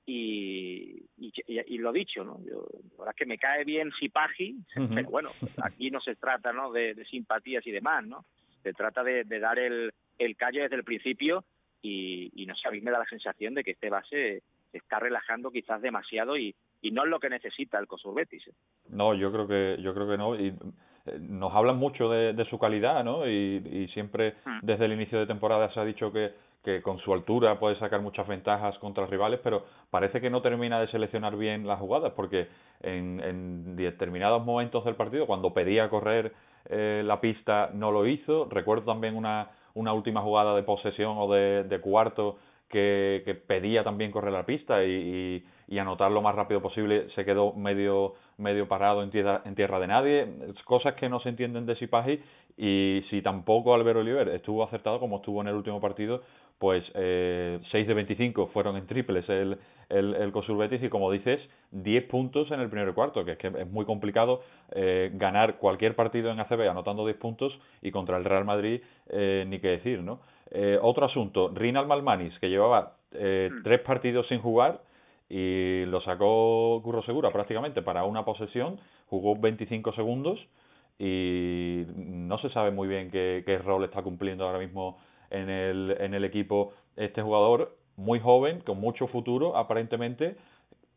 y, 0.07 1.03
y, 1.17 1.33
y- 1.47 1.77
lo 1.77 1.91
dicho, 1.91 2.23
¿no? 2.23 2.39
Yo, 2.45 2.65
la 2.91 2.97
verdad 2.97 3.09
es 3.09 3.15
que 3.17 3.25
me 3.25 3.37
cae 3.37 3.63
bien 3.65 3.91
Sipahi, 3.99 4.55
Ujú. 4.77 4.95
pero 4.95 5.09
bueno, 5.09 5.31
aquí 5.61 5.91
no 5.91 5.99
se 5.99 6.15
trata, 6.15 6.53
¿no? 6.53 6.71
De, 6.71 6.93
de 6.95 7.05
simpatías 7.05 7.67
y 7.67 7.71
demás, 7.71 8.05
¿no? 8.07 8.23
Se 8.63 8.73
trata 8.73 9.03
de, 9.03 9.25
de 9.25 9.39
dar 9.39 9.59
el, 9.59 9.93
el 10.17 10.35
callo 10.37 10.61
desde 10.63 10.77
el 10.77 10.83
principio 10.85 11.43
y, 11.81 12.31
y 12.35 12.45
no 12.45 12.55
sé, 12.55 12.67
a 12.67 12.71
mí 12.71 12.79
me 12.81 12.89
da 12.91 12.99
la 12.99 13.05
sensación 13.05 13.53
de 13.53 13.63
que 13.63 13.71
este 13.71 13.89
base 13.89 14.41
se 14.71 14.77
está 14.77 14.99
relajando 14.99 15.51
quizás 15.51 15.81
demasiado 15.81 16.37
y, 16.37 16.55
y 16.81 16.91
no 16.91 17.03
es 17.03 17.09
lo 17.09 17.19
que 17.19 17.29
necesita 17.29 17.77
el 17.77 17.87
Cosur 17.87 18.15
Betis. 18.15 18.47
¿eh? 18.47 18.53
No, 18.89 19.13
yo 19.13 19.31
creo 19.31 19.47
que 19.47 19.81
yo 19.81 19.93
creo 19.93 20.07
que 20.09 20.17
no 20.17 20.35
y 20.39 20.47
eh, 20.47 21.17
nos 21.19 21.53
hablan 21.53 21.77
mucho 21.77 22.09
de, 22.09 22.33
de 22.33 22.45
su 22.45 22.57
calidad, 22.57 23.03
¿no? 23.03 23.27
Y, 23.29 23.57
y 23.57 23.87
siempre 23.93 24.35
Mm. 24.45 24.59
desde 24.63 24.85
el 24.85 24.93
inicio 24.93 25.19
de 25.19 25.27
temporada 25.27 25.71
se 25.73 25.79
ha 25.79 25.85
dicho 25.85 26.11
que, 26.11 26.31
que 26.67 26.81
con 26.81 26.99
su 26.99 27.13
altura 27.13 27.57
puede 27.59 27.79
sacar 27.79 28.01
muchas 28.01 28.27
ventajas 28.27 28.77
contra 28.79 29.05
rivales, 29.05 29.39
pero 29.41 29.63
parece 29.89 30.19
que 30.19 30.29
no 30.29 30.41
termina 30.41 30.81
de 30.81 30.87
seleccionar 30.87 31.37
bien 31.37 31.65
las 31.65 31.79
jugadas 31.79 32.11
porque 32.13 32.49
en, 32.81 33.77
determinados 33.77 34.43
momentos 34.43 34.83
del 34.83 34.95
partido, 34.95 35.25
cuando 35.27 35.53
pedía 35.53 35.89
correr 35.89 36.33
eh, 36.69 37.03
la 37.05 37.21
pista, 37.21 37.69
no 37.73 37.93
lo 37.93 38.05
hizo. 38.05 38.49
Recuerdo 38.51 38.83
también 38.83 39.15
una, 39.15 39.51
una 39.75 39.93
última 39.93 40.19
jugada 40.21 40.57
de 40.57 40.63
posesión 40.63 41.15
o 41.17 41.31
de, 41.31 41.79
cuarto 41.81 42.37
que, 42.67 43.41
pedía 43.47 43.85
también 43.85 44.11
correr 44.11 44.33
la 44.33 44.45
pista 44.45 44.83
y 44.83 45.41
anotar 45.79 46.11
lo 46.11 46.21
más 46.21 46.35
rápido 46.35 46.61
posible, 46.61 47.07
se 47.15 47.23
quedó 47.23 47.53
medio 47.53 48.15
medio 48.37 48.67
parado 48.67 49.03
en 49.03 49.09
tierra, 49.09 49.41
en 49.45 49.55
tierra 49.55 49.79
de 49.79 49.87
nadie, 49.87 50.27
cosas 50.65 50.93
que 50.95 51.09
no 51.09 51.19
se 51.19 51.29
entienden 51.29 51.65
de 51.65 51.75
Sipahi 51.75 52.21
y 52.55 53.03
si 53.09 53.21
tampoco 53.21 53.73
Albert 53.73 53.99
Oliver 53.99 54.29
estuvo 54.29 54.63
acertado 54.63 54.99
como 54.99 55.17
estuvo 55.17 55.41
en 55.41 55.47
el 55.47 55.55
último 55.55 55.81
partido, 55.81 56.21
pues 56.59 56.83
eh, 56.95 57.59
6 57.71 57.87
de 57.87 57.93
25 57.93 58.47
fueron 58.47 58.77
en 58.77 58.87
triples 58.87 59.27
el, 59.29 59.57
el, 59.89 60.15
el 60.15 60.31
Cosur 60.31 60.57
Betis 60.57 60.83
y 60.83 60.89
como 60.89 61.11
dices, 61.11 61.39
10 61.71 62.05
puntos 62.05 62.49
en 62.51 62.59
el 62.59 62.69
primer 62.69 62.93
cuarto, 62.93 63.23
que 63.23 63.33
es 63.33 63.37
que 63.37 63.47
es 63.47 63.69
muy 63.69 63.85
complicado 63.85 64.41
eh, 64.71 65.11
ganar 65.13 65.57
cualquier 65.57 65.95
partido 65.95 66.31
en 66.31 66.39
ACB 66.39 66.69
anotando 66.69 67.05
10 67.05 67.17
puntos 67.17 67.57
y 67.81 67.91
contra 67.91 68.17
el 68.17 68.25
Real 68.25 68.45
Madrid 68.45 68.81
eh, 69.09 69.45
ni 69.47 69.59
qué 69.59 69.69
decir, 69.69 70.01
¿no? 70.01 70.19
Eh, 70.51 70.79
otro 70.81 71.05
asunto, 71.05 71.51
Rinal 71.53 71.87
Malmanis, 71.87 72.37
que 72.39 72.49
llevaba 72.49 72.93
eh, 73.11 73.49
mm. 73.51 73.63
tres 73.63 73.81
partidos 73.81 74.27
sin 74.27 74.39
jugar 74.39 74.81
y 75.29 75.83
lo 75.85 76.01
sacó 76.01 76.79
Curro 76.83 77.03
Segura 77.03 77.31
prácticamente 77.31 77.81
para 77.81 78.05
una 78.05 78.23
posesión, 78.23 78.79
jugó 79.07 79.35
25 79.35 79.91
segundos 79.93 80.39
y 80.97 81.83
no 81.95 82.39
se 82.39 82.49
sabe 82.49 82.71
muy 82.71 82.87
bien 82.87 83.11
qué, 83.11 83.43
qué 83.45 83.57
rol 83.57 83.83
está 83.83 84.01
cumpliendo 84.01 84.45
ahora 84.45 84.59
mismo 84.59 84.97
en 85.29 85.49
el, 85.49 85.95
en 85.99 86.13
el 86.13 86.23
equipo 86.23 86.73
este 86.95 87.21
jugador 87.21 87.75
muy 87.95 88.19
joven, 88.19 88.61
con 88.61 88.79
mucho 88.79 89.07
futuro 89.07 89.57
aparentemente, 89.57 90.37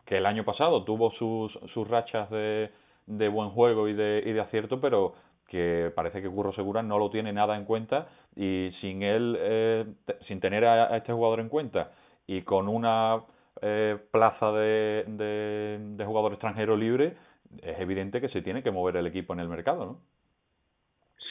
que 0.05 0.19
el 0.19 0.27
año 0.27 0.45
pasado 0.45 0.85
tuvo 0.85 1.11
sus, 1.13 1.53
sus 1.73 1.89
rachas 1.89 2.31
de, 2.31 2.71
de 3.07 3.29
buen 3.29 3.51
juego 3.51 3.89
y 3.89 3.95
de, 3.95 4.23
y 4.25 4.33
de 4.33 4.41
acierto, 4.41 4.81
pero 4.81 5.15
que 5.49 5.91
parece 5.95 6.23
que 6.23 6.29
Curro 6.29 6.53
Segura 6.53 6.83
no 6.83 6.99
lo 6.99 7.11
tiene 7.11 7.33
nada 7.33 7.57
en 7.57 7.65
cuenta 7.65 8.09
y 8.37 8.71
sin 8.81 9.03
él, 9.03 9.37
eh, 9.41 9.85
sin 10.29 10.41
tener 10.41 10.65
a, 10.65 10.97
este 10.97 11.13
jugador 11.13 11.41
en 11.41 11.49
cuenta 11.49 11.91
y 12.27 12.43
con 12.43 12.69
una 12.69 13.23
eh, 13.61 13.99
plaza 14.13 14.53
de, 14.53 15.05
de, 15.09 15.79
de, 15.97 16.05
jugador 16.05 16.33
extranjero 16.33 16.77
libre, 16.77 17.17
es 17.63 17.81
evidente 17.81 18.21
que 18.21 18.29
se 18.29 18.43
tiene 18.43 18.63
que 18.63 18.71
mover 18.71 18.97
el 18.97 19.09
equipo 19.09 19.33
en 19.33 19.41
el 19.41 19.49
mercado, 19.49 19.85
¿no? 19.87 19.99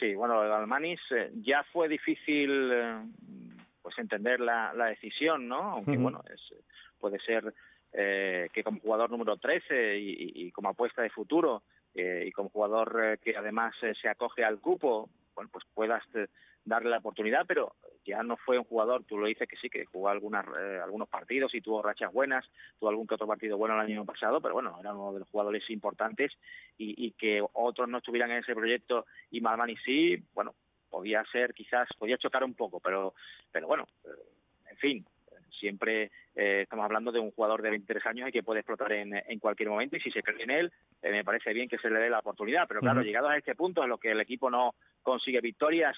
Sí, 0.00 0.14
bueno, 0.14 0.42
el 0.42 0.50
Almanis 0.50 1.00
eh, 1.10 1.30
ya 1.42 1.62
fue 1.72 1.86
difícil 1.88 2.72
pues 3.82 3.98
entender 3.98 4.40
la, 4.40 4.72
la 4.74 4.86
decisión, 4.86 5.46
¿no? 5.46 5.72
Aunque 5.72 5.96
bueno, 5.96 6.22
es, 6.32 6.40
puede 6.98 7.18
ser 7.20 7.54
eh, 7.92 8.48
que 8.52 8.62
como 8.62 8.80
jugador 8.80 9.10
número 9.10 9.36
13 9.36 9.98
y, 9.98 10.46
y, 10.46 10.52
como 10.52 10.70
apuesta 10.70 11.02
de 11.02 11.10
futuro 11.10 11.62
eh, 11.94 12.24
y 12.26 12.32
como 12.32 12.48
jugador 12.50 13.00
eh, 13.02 13.18
que 13.22 13.36
además 13.36 13.74
eh, 13.82 13.94
se 14.00 14.08
acoge 14.08 14.44
al 14.44 14.60
cupo, 14.60 15.10
bueno, 15.34 15.50
pues 15.52 15.64
puedas 15.74 16.02
eh, 16.14 16.28
darle 16.64 16.90
la 16.90 16.98
oportunidad, 16.98 17.44
pero 17.46 17.74
ya 18.04 18.22
no 18.22 18.36
fue 18.36 18.58
un 18.58 18.64
jugador, 18.64 19.04
tú 19.04 19.18
lo 19.18 19.26
dices 19.26 19.48
que 19.48 19.56
sí, 19.56 19.68
que 19.68 19.84
jugó 19.84 20.08
algunas, 20.08 20.46
eh, 20.58 20.80
algunos 20.82 21.08
partidos 21.08 21.54
y 21.54 21.60
tuvo 21.60 21.82
rachas 21.82 22.12
buenas, 22.12 22.48
tuvo 22.78 22.90
algún 22.90 23.06
que 23.06 23.14
otro 23.14 23.26
partido 23.26 23.56
bueno 23.58 23.74
el 23.74 23.80
año 23.80 24.04
pasado, 24.04 24.40
pero 24.40 24.54
bueno, 24.54 24.76
era 24.80 24.94
uno 24.94 25.12
de 25.12 25.20
los 25.20 25.28
jugadores 25.28 25.68
importantes 25.70 26.32
y, 26.78 27.06
y 27.06 27.12
que 27.12 27.42
otros 27.52 27.88
no 27.88 27.98
estuvieran 27.98 28.30
en 28.30 28.38
ese 28.38 28.54
proyecto 28.54 29.06
y 29.30 29.40
Malmani 29.40 29.76
sí, 29.78 30.22
bueno, 30.34 30.54
podía 30.88 31.24
ser 31.30 31.54
quizás, 31.54 31.88
podía 31.98 32.18
chocar 32.18 32.44
un 32.44 32.54
poco, 32.54 32.80
pero, 32.80 33.14
pero 33.52 33.66
bueno, 33.66 33.86
en 34.68 34.76
fin, 34.76 35.06
siempre 35.60 36.10
eh, 36.34 36.62
estamos 36.62 36.84
hablando 36.84 37.12
de 37.12 37.20
un 37.20 37.30
jugador 37.30 37.62
de 37.62 37.70
23 37.70 38.04
años 38.06 38.28
y 38.28 38.32
que 38.32 38.42
puede 38.42 38.60
explotar 38.60 38.92
en, 38.92 39.14
en 39.14 39.38
cualquier 39.38 39.68
momento 39.68 39.96
y 39.96 40.00
si 40.00 40.10
se 40.10 40.22
cree 40.22 40.42
en 40.42 40.50
él, 40.50 40.72
eh, 41.02 41.10
me 41.10 41.24
parece 41.24 41.52
bien 41.52 41.68
que 41.68 41.78
se 41.78 41.90
le 41.90 42.00
dé 42.00 42.10
la 42.10 42.20
oportunidad, 42.20 42.66
pero 42.66 42.80
claro, 42.80 43.00
uh 43.00 43.02
-huh. 43.02 43.06
llegados 43.06 43.30
a 43.30 43.36
este 43.36 43.54
punto 43.54 43.82
en 43.82 43.90
lo 43.90 43.98
que 43.98 44.10
el 44.10 44.20
equipo 44.20 44.50
no 44.50 44.74
consigue 45.02 45.40
victorias, 45.40 45.96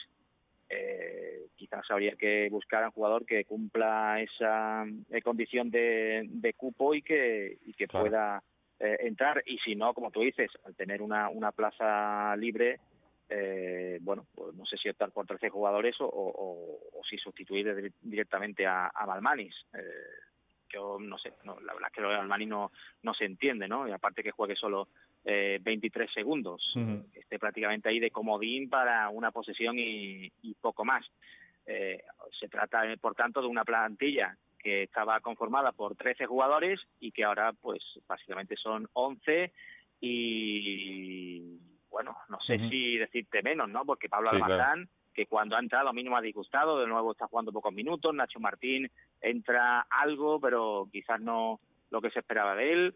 eh, 0.73 1.47
quizás 1.57 1.85
habría 1.91 2.17
que 2.17 2.49
buscar 2.51 2.83
a 2.83 2.87
un 2.87 2.93
jugador 2.93 3.27
que 3.27 3.45
cumpla 3.45 4.21
esa 4.21 4.85
eh, 5.11 5.23
condición 5.23 5.71
de, 5.71 6.25
de, 6.27 6.55
cupo 6.55 6.95
y 6.95 7.03
que, 7.03 7.59
y 7.67 7.75
que 7.75 7.87
claro. 7.87 8.07
pueda 8.07 8.43
eh, 8.81 8.97
entrar 9.01 9.43
y 9.47 9.59
si 9.59 9.77
no, 9.77 9.93
como 9.93 10.11
tú 10.11 10.21
dices, 10.21 10.51
al 10.65 10.75
tener 10.75 11.03
una, 11.03 11.29
una 11.29 11.53
plaza 11.53 12.35
libre, 12.37 12.81
eh, 13.29 13.99
bueno, 14.01 14.27
pues 14.35 14.55
no 14.55 14.67
sé 14.67 14.77
si 14.77 14.89
optar 14.89 15.11
por 15.11 15.27
13 15.27 15.51
jugadores 15.51 16.01
o, 16.01 16.07
o, 16.07 16.81
o 16.93 17.05
si 17.05 17.17
sustituir 17.19 17.93
directamente 18.01 18.67
a, 18.67 18.91
a 18.95 19.07
Malmanis. 19.07 19.55
Eh, 19.75 19.81
yo 20.73 20.99
no 20.99 21.19
sé, 21.19 21.35
no, 21.45 21.61
la 21.61 21.75
verdad 21.75 21.91
es 21.91 21.95
que 21.95 22.01
lo 22.01 22.11
de 22.11 22.17
Malmanis 22.17 22.49
no, 22.49 22.73
no 23.03 23.15
se 23.15 23.27
entiende, 23.27 23.69
¿no? 23.69 23.87
Y 23.87 23.93
aparte 23.93 24.23
que 24.23 24.31
juegue 24.31 24.57
solo 24.57 24.89
eh, 25.25 25.59
23 25.63 26.13
segundos, 26.13 26.73
uh 26.77 26.81
-huh. 26.81 27.05
esté 27.15 27.39
prácticamente 27.39 27.89
ahí 27.89 28.01
de 28.01 28.11
comodín 28.11 28.69
para 28.69 29.09
una 29.09 29.31
posesión 29.31 29.79
y, 29.79 30.31
y 30.43 30.55
poco 30.55 30.85
más. 30.85 31.05
Eh, 31.67 32.03
se 32.41 32.49
trata, 32.49 32.83
por 33.01 33.15
tanto, 33.15 33.41
de 33.41 33.47
una 33.47 33.65
plantilla 33.65 34.37
que 34.59 34.85
estaba 34.85 35.21
conformada 35.21 35.73
por 35.73 35.97
13 35.97 36.27
jugadores 36.27 36.81
y 37.01 37.13
que 37.13 37.25
ahora, 37.25 37.53
pues, 37.53 37.83
básicamente 38.07 38.57
son 38.57 38.89
11 38.93 39.53
y 40.01 41.59
bueno, 41.91 42.17
no 42.29 42.41
sé 42.41 42.55
uh 42.55 42.59
-huh. 42.59 42.71
si 42.71 42.97
decirte 42.97 43.43
menos, 43.43 43.69
¿no? 43.69 43.85
Porque 43.85 44.09
Pablo 44.09 44.31
sí, 44.31 44.37
Almazán, 44.37 44.87
claro. 44.87 44.91
que 45.15 45.27
cuando 45.27 45.57
ha 45.57 45.61
entrado 45.61 45.89
a 45.89 45.93
mí 45.93 46.03
no 46.03 46.11
me 46.11 46.17
ha 46.17 46.23
disgustado, 46.23 46.81
de 46.81 46.87
nuevo 46.87 47.13
está 47.13 47.27
jugando 47.27 47.53
pocos 47.53 47.73
minutos, 47.73 48.15
Nacho 48.15 48.41
Martín 48.41 48.91
entra 49.21 49.87
algo, 49.91 50.41
pero 50.41 50.89
quizás 50.91 51.21
no 51.21 51.61
lo 51.91 52.01
que 52.01 52.11
se 52.11 52.21
esperaba 52.21 52.57
de 52.57 52.73
él. 52.73 52.95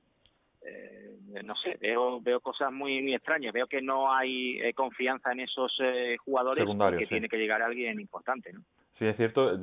Eh, 0.66 1.42
no 1.44 1.55
sé, 1.57 1.76
veo 1.81 2.20
veo 2.20 2.40
cosas 2.40 2.72
muy, 2.72 3.02
muy 3.02 3.14
extrañas, 3.14 3.52
veo 3.52 3.66
que 3.66 3.83
no 3.83 4.12
hay 4.12 4.59
eh, 4.61 4.72
confianza 4.74 5.33
en 5.33 5.40
esos 5.40 5.76
eh, 5.83 6.16
jugadores 6.24 6.64
que 6.64 7.05
sí. 7.05 7.07
tiene 7.07 7.29
que 7.29 7.37
llegar 7.37 7.62
alguien 7.62 8.00
importante, 8.00 8.52
¿no? 8.52 8.61
Sí, 8.98 9.07
es 9.07 9.16
cierto. 9.16 9.59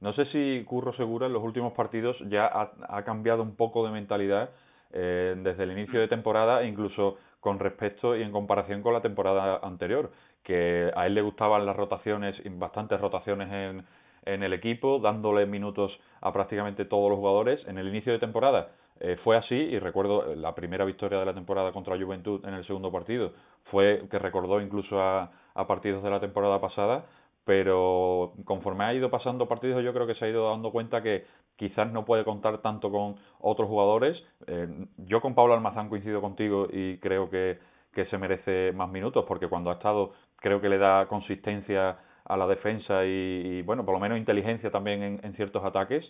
No 0.00 0.12
sé 0.12 0.26
si 0.26 0.64
Curro 0.66 0.92
Segura 0.94 1.26
en 1.26 1.32
los 1.32 1.42
últimos 1.42 1.72
partidos 1.72 2.16
ya 2.28 2.46
ha, 2.46 2.72
ha 2.88 3.04
cambiado 3.04 3.42
un 3.42 3.56
poco 3.56 3.84
de 3.86 3.92
mentalidad 3.92 4.50
eh, 4.92 5.34
desde 5.38 5.62
el 5.62 5.72
inicio 5.72 6.00
de 6.00 6.08
temporada, 6.08 6.64
incluso 6.64 7.16
con 7.40 7.58
respecto 7.58 8.16
y 8.16 8.22
en 8.22 8.32
comparación 8.32 8.82
con 8.82 8.92
la 8.92 9.00
temporada 9.00 9.60
anterior, 9.62 10.10
que 10.42 10.90
a 10.94 11.06
él 11.06 11.14
le 11.14 11.22
gustaban 11.22 11.64
las 11.64 11.76
rotaciones, 11.76 12.36
bastantes 12.58 13.00
rotaciones 13.00 13.50
en, 13.50 13.84
en 14.26 14.42
el 14.42 14.52
equipo, 14.52 14.98
dándole 14.98 15.46
minutos 15.46 15.98
a 16.20 16.32
prácticamente 16.32 16.84
todos 16.84 17.08
los 17.08 17.18
jugadores. 17.18 17.66
En 17.66 17.78
el 17.78 17.88
inicio 17.88 18.12
de 18.12 18.18
temporada 18.18 18.72
eh, 19.00 19.16
fue 19.24 19.36
así 19.36 19.54
y 19.54 19.78
recuerdo 19.78 20.34
la 20.34 20.54
primera 20.54 20.84
victoria 20.84 21.18
de 21.18 21.26
la 21.26 21.34
temporada 21.34 21.72
contra 21.72 21.98
Juventud 21.98 22.44
en 22.46 22.54
el 22.54 22.66
segundo 22.66 22.92
partido, 22.92 23.32
fue 23.70 24.06
que 24.10 24.18
recordó 24.18 24.60
incluso 24.60 25.00
a, 25.00 25.30
a 25.54 25.66
partidos 25.66 26.02
de 26.02 26.10
la 26.10 26.20
temporada 26.20 26.60
pasada, 26.60 27.06
pero 27.44 28.34
conforme 28.44 28.84
ha 28.84 28.94
ido 28.94 29.10
pasando 29.10 29.48
partidos 29.48 29.82
yo 29.82 29.92
creo 29.92 30.06
que 30.06 30.14
se 30.14 30.24
ha 30.24 30.28
ido 30.28 30.50
dando 30.50 30.70
cuenta 30.70 31.02
que 31.02 31.24
quizás 31.56 31.90
no 31.92 32.04
puede 32.04 32.24
contar 32.24 32.58
tanto 32.58 32.90
con 32.90 33.16
otros 33.38 33.68
jugadores. 33.68 34.16
Eh, 34.46 34.68
yo 34.98 35.20
con 35.20 35.34
Pablo 35.34 35.54
Almazán 35.54 35.88
coincido 35.88 36.20
contigo 36.20 36.68
y 36.70 36.98
creo 36.98 37.28
que, 37.28 37.58
que 37.92 38.06
se 38.06 38.18
merece 38.18 38.72
más 38.72 38.88
minutos 38.90 39.24
porque 39.26 39.48
cuando 39.48 39.70
ha 39.70 39.74
estado 39.74 40.12
creo 40.36 40.60
que 40.60 40.68
le 40.68 40.78
da 40.78 41.06
consistencia 41.06 41.98
a 42.24 42.36
la 42.36 42.46
defensa 42.46 43.04
y, 43.04 43.08
y 43.08 43.62
bueno, 43.62 43.84
por 43.84 43.94
lo 43.94 44.00
menos 44.00 44.18
inteligencia 44.18 44.70
también 44.70 45.02
en, 45.02 45.20
en, 45.22 45.34
ciertos 45.34 45.64
ataques, 45.64 46.04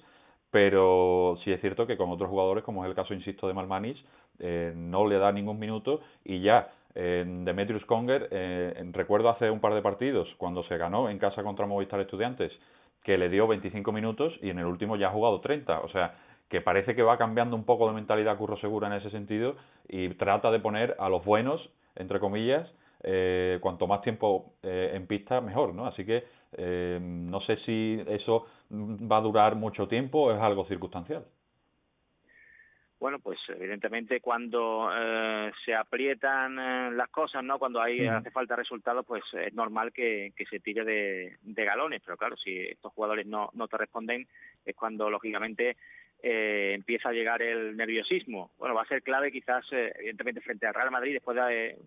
pero 0.51 1.39
sí 1.45 1.53
es 1.53 1.61
cierto 1.61 1.87
que 1.87 1.97
con 1.97 2.11
otros 2.11 2.29
jugadores, 2.29 2.65
como 2.65 2.85
es 2.85 2.89
el 2.89 2.97
caso, 2.97 3.15
insisto, 3.15 3.47
de 3.47 3.55
Malmanis, 3.55 3.97
eh, 4.39 4.73
no 4.75 5.07
le 5.07 5.19
da 5.19 5.33
ningún 5.33 5.59
minuto 5.59 6.01
y 6.25 6.41
ya 6.41 6.73
en 6.95 7.45
Demetrius 7.45 7.85
Conger, 7.85 8.29
eh, 8.33 8.91
recuerdo 8.93 9.29
hace 9.29 9.51
un 9.51 9.61
par 9.61 9.75
de 9.75 9.83
partidos, 9.83 10.29
cuando 10.39 10.65
se 10.65 10.77
ganó 10.77 11.09
en 11.09 11.19
casa 11.19 11.43
contra 11.43 11.67
Movistar 11.67 12.01
Estudiantes, 12.01 12.53
que 13.03 13.17
le 13.17 13.29
dio 13.29 13.47
25 13.47 13.93
minutos 13.93 14.35
y 14.43 14.51
en 14.51 14.59
el 14.59 14.67
último 14.67 14.97
ya 14.97 15.09
ha 15.09 15.13
jugado 15.13 15.41
30. 15.41 15.81
O 15.81 15.89
sea, 15.89 16.15
que 16.49 16.61
parece 16.61 16.95
que 16.95 17.03
va 17.03 17.17
cambiando 17.17 17.57
un 17.57 17.65
poco 17.65 17.87
de 17.87 17.95
mentalidad 17.95 18.37
Curro 18.37 18.57
Segura 18.59 18.89
en 18.89 18.95
ese 18.95 19.11
sentido 19.11 19.55
y 19.89 20.09
trata 20.11 20.51
de 20.51 20.59
poner 20.59 20.97
a 20.99 21.09
los 21.09 21.25
buenos, 21.25 21.71
entre 21.95 22.19
comillas, 22.19 22.69
eh, 23.03 23.59
cuanto 23.61 23.87
más 23.87 24.03
tiempo 24.03 24.53
eh, 24.63 24.91
en 24.95 25.07
pista, 25.07 25.41
mejor, 25.41 25.75
¿no? 25.75 25.87
Así 25.87 26.05
que 26.05 26.25
eh, 26.57 26.99
no 27.01 27.41
sé 27.43 27.57
si 27.65 28.03
eso 28.09 28.47
va 28.73 29.19
a 29.19 29.23
durar 29.23 29.55
mucho 29.57 29.89
tiempo 29.89 30.23
o 30.23 30.33
es 30.33 30.41
algo 30.41 30.67
circunstancial 30.67 31.25
bueno, 33.01 33.19
pues 33.19 33.39
evidentemente 33.49 34.21
cuando 34.21 34.91
eh, 34.95 35.51
se 35.65 35.75
aprietan 35.75 36.59
eh, 36.59 36.91
las 36.93 37.09
cosas, 37.09 37.43
¿no? 37.43 37.59
Cuando 37.59 37.81
hay, 37.81 38.07
hace 38.07 38.31
falta 38.31 38.55
resultados, 38.55 39.07
pues 39.07 39.25
es 39.33 39.55
normal 39.55 39.91
que, 39.91 40.35
que 40.37 40.45
se 40.45 40.61
tire 40.61 40.85
de, 40.85 41.39
de, 41.41 41.65
galones, 41.65 42.03
pero 42.05 42.19
claro, 42.19 42.37
si 42.37 42.59
estos 42.59 42.93
jugadores 42.93 43.27
no, 43.27 43.49
no 43.55 43.69
te 43.69 43.79
responden, 43.79 44.29
es 44.67 44.77
cuando 44.77 45.09
lógicamente 45.09 45.79
eh, 46.23 46.73
empieza 46.75 47.09
a 47.09 47.13
llegar 47.13 47.41
el 47.41 47.75
nerviosismo. 47.75 48.51
Bueno, 48.59 48.75
va 48.75 48.83
a 48.83 48.89
ser 48.89 49.03
clave 49.03 49.33
quizás, 49.33 49.65
eh, 49.73 49.95
evidentemente, 49.97 50.43
frente 50.43 50.67
al 50.67 50.75
Real 50.75 50.91
Madrid, 50.91 51.15
después 51.15 51.39
de 51.39 51.79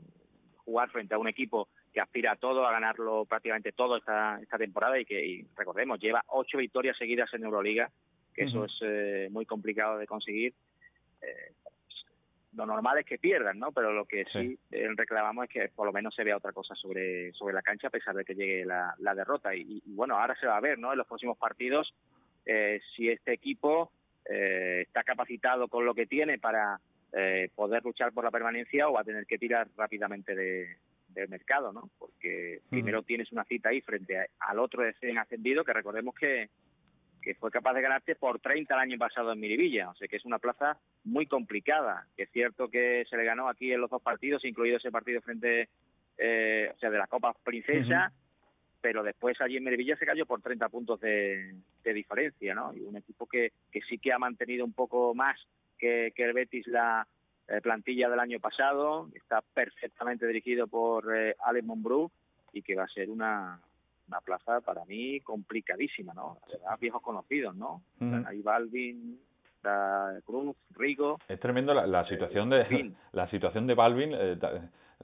jugar 0.66 0.90
frente 0.90 1.14
a 1.14 1.20
un 1.20 1.28
equipo 1.28 1.68
que 1.94 2.02
aspira 2.02 2.34
a 2.34 2.36
todo, 2.36 2.66
a 2.66 2.72
ganarlo 2.72 3.26
prácticamente 3.26 3.72
todo 3.72 3.98
esta, 3.98 4.40
esta 4.42 4.58
temporada 4.58 5.00
y 5.00 5.06
que, 5.06 5.26
y 5.26 5.48
recordemos, 5.56 6.00
lleva 6.00 6.24
ocho 6.28 6.58
victorias 6.58 6.98
seguidas 6.98 7.34
en 7.34 7.44
Euroliga, 7.44 7.90
que 8.34 8.44
uh 8.44 8.48
-huh. 8.48 8.50
eso 8.50 8.66
es 8.66 8.80
eh, 8.82 9.28
muy 9.32 9.46
complicado 9.46 9.98
de 9.98 10.08
conseguir 10.08 10.54
eh, 11.22 11.54
lo 12.56 12.66
normal 12.66 13.00
es 13.00 13.06
que 13.06 13.18
pierdan, 13.18 13.60
¿no? 13.60 13.72
Pero 13.72 13.92
lo 13.94 14.06
que 14.06 14.26
sí, 14.26 14.50
sí 14.50 14.60
eh, 14.72 14.88
reclamamos 14.96 15.46
es 15.46 15.50
que 15.50 15.70
por 15.70 15.86
lo 15.86 15.94
menos 15.94 16.14
se 16.14 16.24
vea 16.24 16.38
otra 16.38 16.52
cosa 16.52 16.76
sobre, 16.76 17.32
sobre 17.34 17.54
la 17.54 17.62
cancha 17.62 17.88
a 17.88 17.92
pesar 17.92 18.16
de 18.16 18.24
que 18.26 18.36
llegue 18.36 18.66
la, 18.66 18.94
la 19.00 19.16
derrota. 19.16 19.56
Y, 19.56 19.82
y, 19.86 19.94
bueno, 19.96 20.20
ahora 20.20 20.36
se 20.40 20.46
va 20.48 20.58
a 20.58 20.62
ver, 20.62 20.78
¿no? 20.78 20.92
En 20.92 20.98
los 20.98 21.08
próximos 21.08 21.38
partidos 21.38 21.94
eh, 22.46 22.82
si 22.96 23.10
este 23.10 23.34
equipo 23.34 23.92
eh, 24.26 24.84
está 24.86 25.04
capacitado 25.04 25.68
con 25.68 25.86
lo 25.86 25.94
que 25.94 26.06
tiene 26.06 26.38
para 26.38 26.80
eh, 27.14 27.50
poder 27.56 27.84
luchar 27.84 28.12
por 28.12 28.24
la 28.24 28.32
permanencia 28.32 28.90
o 28.90 28.94
va 28.94 29.02
a 29.02 29.06
tener 29.06 29.26
que 29.26 29.38
tirar 29.38 29.68
rápidamente 29.78 30.36
de, 30.36 30.78
del 31.14 31.30
mercado, 31.30 31.72
¿no? 31.72 31.90
Porque 31.98 32.62
primero 32.70 33.04
tienes 33.04 33.32
una 33.32 33.44
cita 33.46 33.70
ahí 33.70 33.82
frente 33.82 34.18
a, 34.18 34.26
al 34.40 34.60
otro 34.60 34.84
recién 34.84 35.18
ascendido, 35.18 35.64
que 35.64 35.74
recordemos 35.74 36.16
que 36.16 36.50
que 37.24 37.36
fue 37.36 37.50
capaz 37.50 37.74
de 37.74 37.82
ganarte 37.82 38.16
por 38.16 38.40
30 38.40 38.74
el 38.74 38.80
año 38.80 38.98
pasado 38.98 39.32
en 39.32 39.40
Miribilla. 39.40 39.90
O 39.90 39.96
sea 39.96 40.08
que 40.08 40.18
es 40.18 40.26
una 40.26 40.40
plaza 40.40 40.78
muy 41.06 41.26
complicada. 41.26 42.06
Que 42.16 42.24
es 42.24 42.32
cierto 42.32 42.70
que 42.70 43.06
se 43.10 43.18
le 43.18 43.24
ganó 43.24 43.48
aquí 43.48 43.72
en 43.72 43.82
los 43.82 43.90
dos 43.90 44.02
partidos, 44.02 44.46
incluido 44.46 44.78
ese 44.78 44.92
partido 44.92 45.22
frente, 45.22 45.70
eh, 46.18 46.72
o 46.76 46.78
sea, 46.78 46.90
de 46.90 46.98
la 46.98 47.08
Copa 47.08 47.34
Princesa, 47.44 48.12
pero 48.82 49.02
después 49.02 49.40
allí 49.40 49.58
en 49.58 49.64
Miribilla 49.64 49.96
se 49.96 50.06
cayó 50.06 50.26
por 50.26 50.42
30 50.42 50.68
puntos 50.68 51.00
de, 51.00 51.56
diferencia, 51.86 52.54
¿no? 52.54 52.74
Y 52.74 52.82
un 52.82 52.98
equipo 52.98 53.26
que, 53.26 53.54
que 53.72 53.82
sí 53.82 53.98
que 53.98 54.12
ha 54.12 54.20
mantenido 54.20 54.66
un 54.66 54.74
poco 54.74 55.16
más 55.16 55.40
que, 55.78 56.12
que 56.16 56.24
el 56.26 56.34
Betis 56.34 56.68
la 56.68 57.08
eh, 57.48 57.62
plantilla 57.62 58.10
del 58.10 58.20
año 58.20 58.40
pasado, 58.40 59.10
está 59.14 59.42
perfectamente 59.54 60.28
dirigido 60.28 60.68
por 60.68 61.16
eh, 61.16 61.36
Alex 61.46 61.66
Monbrú 61.66 62.12
y 62.52 62.62
que 62.62 62.76
va 62.76 62.84
a 62.84 62.88
ser 62.88 63.10
una, 63.10 63.60
una 64.08 64.22
plaza 64.22 64.62
para 64.62 64.86
mí 64.86 65.20
complicadísima, 65.22 66.14
¿no? 66.14 66.38
viejos 66.80 67.02
conocidos, 67.02 67.56
¿no? 67.56 67.82
Ahí 68.28 68.42
Balvin, 68.42 69.20
Cruz, 70.26 70.56
Rigo. 70.76 71.20
Es 71.28 71.40
tremendo 71.40 71.74
la, 71.74 72.08
situación 72.08 72.50
de 72.50 72.94
la 73.14 73.30
situación 73.30 73.68
de 73.68 73.74
Balvin. 73.74 74.12
Eh, 74.14 74.38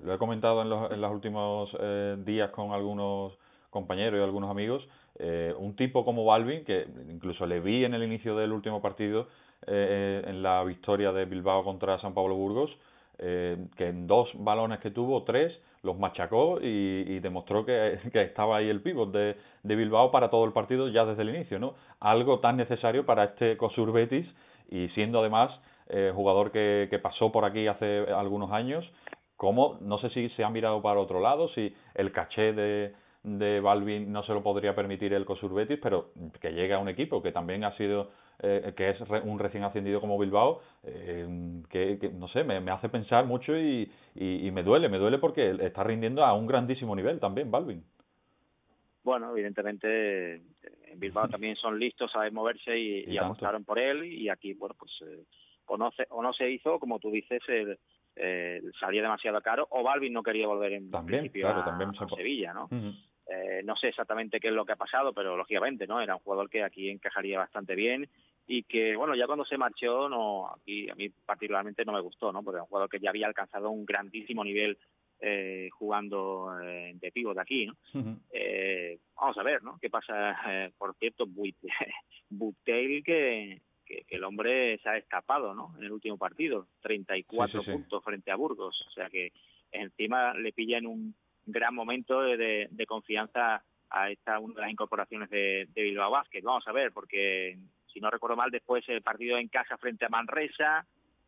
lo 0.03 0.13
he 0.13 0.17
comentado 0.17 0.61
en 0.61 0.69
los, 0.69 0.91
en 0.91 1.01
los 1.01 1.11
últimos 1.11 1.69
eh, 1.79 2.17
días 2.25 2.51
con 2.51 2.71
algunos 2.71 3.37
compañeros 3.69 4.19
y 4.19 4.23
algunos 4.23 4.49
amigos. 4.49 4.87
Eh, 5.17 5.53
un 5.57 5.75
tipo 5.75 6.05
como 6.05 6.25
Balvin, 6.25 6.63
que 6.63 6.87
incluso 7.09 7.45
le 7.45 7.59
vi 7.59 7.83
en 7.83 7.93
el 7.93 8.03
inicio 8.03 8.35
del 8.35 8.51
último 8.51 8.81
partido 8.81 9.27
en 9.67 10.41
la 10.41 10.63
victoria 10.63 11.11
de 11.11 11.25
Bilbao 11.25 11.63
contra 11.63 11.99
San 11.99 12.13
Pablo 12.13 12.35
Burgos, 12.35 12.71
que 13.17 13.87
en 13.87 14.07
dos 14.07 14.29
balones 14.35 14.79
que 14.79 14.91
tuvo, 14.91 15.23
tres, 15.23 15.53
los 15.83 15.97
machacó 15.97 16.59
y, 16.61 17.19
demostró 17.19 17.65
que, 17.65 17.99
estaba 18.13 18.57
ahí 18.57 18.69
el 18.69 18.81
pívot 18.81 19.11
de, 19.11 19.35
Bilbao 19.63 20.11
para 20.11 20.29
todo 20.29 20.45
el 20.45 20.51
partido 20.51 20.89
ya 20.89 21.05
desde 21.05 21.21
el 21.21 21.29
inicio, 21.29 21.59
¿no? 21.59 21.75
Algo 21.99 22.39
tan 22.39 22.57
necesario 22.57 23.05
para 23.05 23.25
este 23.25 23.57
Cosur 23.57 23.91
Betis 23.91 24.27
y 24.69 24.89
siendo 24.89 25.19
además 25.19 25.51
eh, 25.89 26.11
jugador 26.13 26.51
que, 26.51 26.99
pasó 27.01 27.31
por 27.31 27.45
aquí 27.45 27.67
hace 27.67 28.05
algunos 28.13 28.51
años, 28.51 28.89
como 29.37 29.77
no 29.81 29.99
sé 29.99 30.09
si 30.09 30.29
se 30.29 30.43
ha 30.43 30.49
mirado 30.49 30.81
para 30.81 30.99
otro 30.99 31.21
lado, 31.21 31.49
si 31.49 31.73
el 31.95 32.11
caché 32.11 32.53
de, 32.53 32.93
de 33.23 33.61
Balvin 33.61 34.11
no 34.11 34.23
se 34.23 34.33
lo 34.33 34.43
podría 34.43 34.75
permitir 34.75 35.13
el 35.13 35.25
Cosur 35.25 35.53
Betis, 35.53 35.79
pero 35.81 36.09
que 36.41 36.51
llegue 36.51 36.73
a 36.73 36.79
un 36.79 36.89
equipo 36.89 37.21
que 37.21 37.31
también 37.31 37.63
ha 37.63 37.75
sido 37.77 38.09
eh, 38.41 38.73
que 38.75 38.91
es 38.91 39.01
un 39.23 39.37
recién 39.37 39.63
ascendido 39.63 39.99
como 39.99 40.17
Bilbao, 40.17 40.61
eh, 40.83 41.27
que, 41.69 42.11
no 42.13 42.27
sé, 42.29 42.43
me, 42.43 42.71
hace 42.71 42.87
pensar 42.87 43.25
mucho 43.25 43.57
y, 43.57 43.91
y, 44.15 44.49
me 44.51 44.63
duele, 44.63 44.87
me 44.87 44.97
duele 44.97 45.17
porque 45.17 45.57
está 45.59 45.83
rindiendo 45.83 46.23
a 46.23 46.33
un 46.33 46.47
grandísimo 46.47 46.95
nivel 46.95 47.19
también, 47.19 47.51
Balvin. 47.51 47.83
Bueno, 49.03 49.31
evidentemente 49.31 50.35
en 50.35 50.99
Bilbao 50.99 51.27
también 51.29 51.55
son 51.57 51.77
listos, 51.77 52.11
saben 52.11 52.33
moverse 52.33 52.77
y, 52.77 53.05
y, 53.11 53.17
apostaron 53.17 53.65
por 53.65 53.77
él 53.77 54.05
y 54.05 54.29
aquí, 54.29 54.53
bueno, 54.53 54.75
pues 54.79 54.91
eh, 55.01 55.25
o, 55.65 55.77
no 55.77 55.91
se, 55.91 56.07
o 56.09 56.23
no 56.23 56.31
se 56.31 56.49
hizo, 56.49 56.79
como 56.79 56.99
tú 56.99 57.11
dices, 57.11 57.41
el, 57.49 57.77
salía 58.79 59.01
demasiado 59.01 59.41
caro 59.41 59.67
o 59.69 59.83
Balvin 59.83 60.13
no 60.13 60.23
quería 60.23 60.47
volver 60.47 60.73
en 60.73 60.91
principio 60.91 61.47
a, 61.47 61.93
Sevilla, 62.15 62.53
¿no? 62.53 62.69
Eh, 63.29 63.61
no 63.63 63.75
sé 63.75 63.89
exactamente 63.89 64.39
qué 64.39 64.47
es 64.47 64.53
lo 64.53 64.65
que 64.65 64.71
ha 64.71 64.77
pasado, 64.77 65.13
pero 65.13 65.37
lógicamente, 65.37 65.85
¿no? 65.85 66.01
Era 66.01 66.15
un 66.15 66.21
jugador 66.21 66.49
que 66.49 66.63
aquí 66.63 66.89
encajaría 66.89 67.37
bastante 67.37 67.75
bien 67.75 68.09
y 68.51 68.63
que, 68.63 68.95
bueno, 68.95 69.13
ya 69.13 69.27
cuando 69.27 69.45
se 69.45 69.59
marchó, 69.59 70.09
no, 70.09 70.49
aquí 70.51 70.89
a 70.89 70.95
mí 70.95 71.07
particularmente 71.09 71.85
no 71.85 71.93
me 71.93 72.01
gustó, 72.01 72.31
¿no? 72.33 72.41
Porque 72.41 72.55
era 72.55 72.63
un 72.63 72.69
jugador 72.69 72.89
que 72.89 72.99
ya 72.99 73.11
había 73.11 73.27
alcanzado 73.27 73.69
un 73.69 73.85
grandísimo 73.85 74.43
nivel 74.43 74.75
eh, 75.19 75.69
jugando 75.71 76.59
eh, 76.59 76.93
de 76.95 77.11
pívot 77.11 77.37
aquí, 77.37 77.67
¿no? 77.67 77.75
eh, 78.33 78.97
vamos 79.15 79.37
a 79.37 79.43
ver, 79.43 79.61
¿no? 79.61 79.77
¿Qué 79.79 79.91
pasa? 79.91 80.35
Eh, 80.47 80.71
por 80.75 80.95
cierto, 80.95 81.27
Butel 81.27 83.03
que, 83.05 83.61
que, 83.85 84.05
el 84.09 84.23
hombre 84.23 84.79
se 84.79 84.89
ha 84.89 84.97
escapado, 84.97 85.53
¿no? 85.53 85.75
En 85.77 85.83
el 85.83 85.91
último 85.91 86.17
partido, 86.17 86.65
34 86.81 87.63
puntos 87.63 88.03
frente 88.03 88.31
a 88.31 88.35
Burgos, 88.35 88.83
o 88.87 88.89
sea 88.89 89.11
que 89.11 89.31
encima 89.71 90.33
le 90.33 90.53
pilla 90.53 90.79
en 90.79 90.87
un 90.87 91.13
gran 91.45 91.75
momento 91.75 92.21
de, 92.21 92.67
de 92.71 92.85
confianza 92.87 93.63
a 93.91 94.09
esta 94.09 94.39
una 94.39 94.55
de 94.55 94.61
las 94.61 94.71
incorporaciones 94.71 95.29
de, 95.29 95.67
de 95.71 95.83
Bilbao 95.83 96.09
Vázquez. 96.09 96.43
Vamos 96.43 96.67
a 96.67 96.71
ver, 96.71 96.91
porque 96.91 97.55
si 97.99 98.01
no 98.01 98.09
recuerdo 98.09 98.37
mal, 98.37 98.49
después 98.49 98.87
el 98.87 99.01
partido 99.01 99.37
en 99.37 99.49
casa 99.49 99.77
frente 99.77 100.05
a 100.05 100.09
Manresa, 100.09 100.85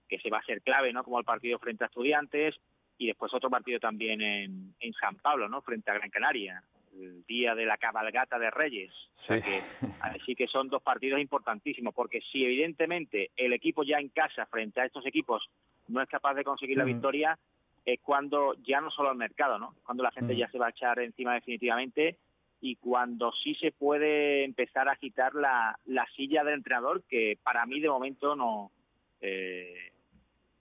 que 0.07 0.19
se 0.19 0.29
va 0.29 0.37
a 0.37 0.45
ser 0.45 0.61
clave, 0.61 0.93
¿no? 0.93 1.03
Como 1.03 1.19
el 1.19 1.25
partido 1.25 1.59
frente 1.59 1.83
a 1.83 1.87
Estudiantes, 1.87 2.55
y 2.97 3.07
después 3.07 3.33
otro 3.33 3.49
partido 3.49 3.77
también 3.77 4.21
en, 4.21 4.73
en 4.79 4.93
San 4.93 5.17
Pablo, 5.17 5.49
¿no? 5.49 5.61
Frente 5.61 5.91
a 5.91 5.95
Gran 5.95 6.09
Canaria, 6.09 6.63
el 6.97 7.25
día 7.25 7.55
de 7.55 7.65
la 7.65 7.75
cabalgata 7.75 8.39
de 8.39 8.49
Reyes. 8.51 8.93
así 9.99 10.33
que 10.33 10.47
son 10.47 10.69
dos 10.69 10.81
partidos 10.81 11.19
importantísimos, 11.19 11.93
porque 11.93 12.21
si 12.31 12.45
evidentemente 12.45 13.31
el 13.35 13.51
equipo 13.51 13.83
ya 13.83 13.97
en 13.97 14.07
casa 14.07 14.45
frente 14.45 14.79
a 14.79 14.85
estos 14.85 15.05
equipos 15.05 15.49
no 15.89 16.01
es 16.01 16.07
capaz 16.07 16.35
de 16.35 16.45
conseguir 16.45 16.77
la 16.77 16.85
victoria, 16.85 17.37
es 17.85 17.99
cuando 17.99 18.53
ya 18.63 18.79
no 18.79 18.89
solo 18.91 19.11
el 19.11 19.17
mercado, 19.17 19.59
¿no? 19.59 19.75
Cuando 19.83 20.03
la 20.03 20.11
gente 20.11 20.37
ya 20.37 20.49
se 20.49 20.57
va 20.57 20.67
a 20.67 20.69
echar 20.69 20.99
encima 20.99 21.33
definitivamente 21.33 22.15
y 22.61 22.75
cuando 22.75 23.31
sí 23.43 23.55
se 23.55 23.71
puede 23.71 24.45
empezar 24.45 24.87
a 24.87 24.93
agitar 24.93 25.33
la, 25.33 25.77
la 25.85 26.05
silla 26.15 26.43
del 26.43 26.53
entrenador, 26.55 27.03
que 27.09 27.37
para 27.43 27.65
mí 27.65 27.79
de 27.79 27.89
momento 27.89 28.35
no, 28.35 28.71
eh, 29.19 29.91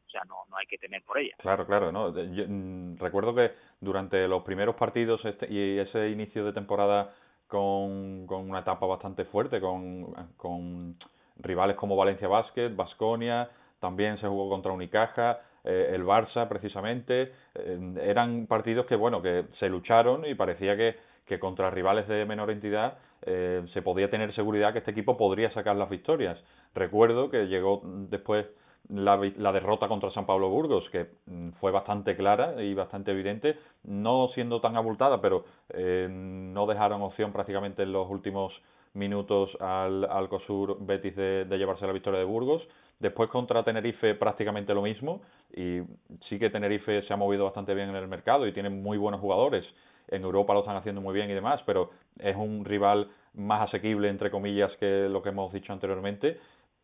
o 0.06 0.10
sea, 0.10 0.22
no, 0.24 0.36
no 0.50 0.56
hay 0.56 0.66
que 0.66 0.78
temer 0.78 1.02
por 1.02 1.18
ella. 1.18 1.34
Claro, 1.38 1.66
claro, 1.66 1.92
no. 1.92 2.10
Mm, 2.10 2.96
recuerdo 2.98 3.34
que 3.34 3.52
durante 3.80 4.26
los 4.26 4.42
primeros 4.42 4.74
partidos 4.76 5.24
este, 5.24 5.46
y 5.52 5.78
ese 5.78 6.08
inicio 6.08 6.44
de 6.44 6.52
temporada 6.52 7.14
con, 7.46 8.26
con 8.26 8.48
una 8.48 8.60
etapa 8.60 8.86
bastante 8.86 9.26
fuerte, 9.26 9.60
con, 9.60 10.12
con 10.36 10.96
rivales 11.36 11.76
como 11.76 11.96
Valencia 11.96 12.28
Basket, 12.28 12.74
Basconia, 12.74 13.50
también 13.78 14.18
se 14.20 14.26
jugó 14.26 14.48
contra 14.48 14.72
Unicaja, 14.72 15.40
eh, 15.64 15.90
el 15.92 16.04
Barça 16.04 16.48
precisamente, 16.48 17.32
eh, 17.54 17.94
eran 18.02 18.46
partidos 18.46 18.86
que 18.86 18.96
bueno, 18.96 19.20
que 19.20 19.44
se 19.58 19.68
lucharon 19.68 20.24
y 20.26 20.34
parecía 20.34 20.76
que, 20.76 20.96
que 21.30 21.38
contra 21.38 21.70
rivales 21.70 22.08
de 22.08 22.26
menor 22.26 22.50
entidad 22.50 22.98
eh, 23.22 23.62
se 23.72 23.82
podía 23.82 24.10
tener 24.10 24.34
seguridad 24.34 24.72
que 24.72 24.80
este 24.80 24.90
equipo 24.90 25.16
podría 25.16 25.52
sacar 25.52 25.76
las 25.76 25.88
victorias. 25.88 26.36
Recuerdo 26.74 27.30
que 27.30 27.46
llegó 27.46 27.82
después 27.84 28.46
la, 28.88 29.16
derrota 29.52 29.86
contra 29.86 30.10
San 30.10 30.26
Pablo 30.26 30.48
Burgos, 30.48 30.90
que 30.90 31.06
mm, 31.26 31.50
fue 31.60 31.70
bastante 31.70 32.16
clara 32.16 32.60
y 32.60 32.74
bastante 32.74 33.12
evidente, 33.12 33.56
no 33.84 34.30
siendo 34.34 34.60
tan 34.60 34.76
abultada, 34.76 35.20
pero 35.20 35.44
no 35.72 36.66
dejaron 36.66 37.02
opción 37.02 37.32
prácticamente 37.32 37.84
en 37.84 37.92
los 37.92 38.10
últimos 38.10 38.52
minutos 38.94 39.56
al, 39.60 40.04
al 40.04 40.28
COSUR 40.28 40.78
Betis 40.80 41.14
de 41.14 41.56
llevarse 41.56 41.86
la 41.86 41.92
victoria 41.92 42.18
de 42.18 42.26
Burgos. 42.26 42.66
Después 42.98 43.30
contra 43.30 43.62
Tenerife 43.62 44.16
prácticamente 44.16 44.74
lo 44.74 44.82
mismo 44.82 45.22
y 45.56 45.80
sí 46.28 46.40
que 46.40 46.50
Tenerife 46.50 47.02
se 47.02 47.12
ha 47.12 47.16
movido 47.16 47.44
bastante 47.44 47.72
bien 47.72 47.88
en 47.88 47.94
el 47.96 48.08
mercado 48.08 48.48
y 48.48 48.52
tiene 48.52 48.68
muy 48.68 48.98
buenos 48.98 49.20
jugadores. 49.20 49.64
En 50.10 50.22
Europa 50.22 50.54
lo 50.54 50.60
están 50.60 50.76
haciendo 50.76 51.00
muy 51.00 51.14
bien 51.14 51.30
y 51.30 51.34
demás, 51.34 51.60
pero 51.66 51.90
es 52.18 52.36
un 52.36 52.64
rival 52.64 53.10
más 53.34 53.68
asequible, 53.68 54.08
entre 54.08 54.30
comillas, 54.30 54.70
que 54.78 55.08
lo 55.08 55.22
que 55.22 55.30
hemos 55.30 55.52
dicho 55.52 55.72
anteriormente. 55.72 56.38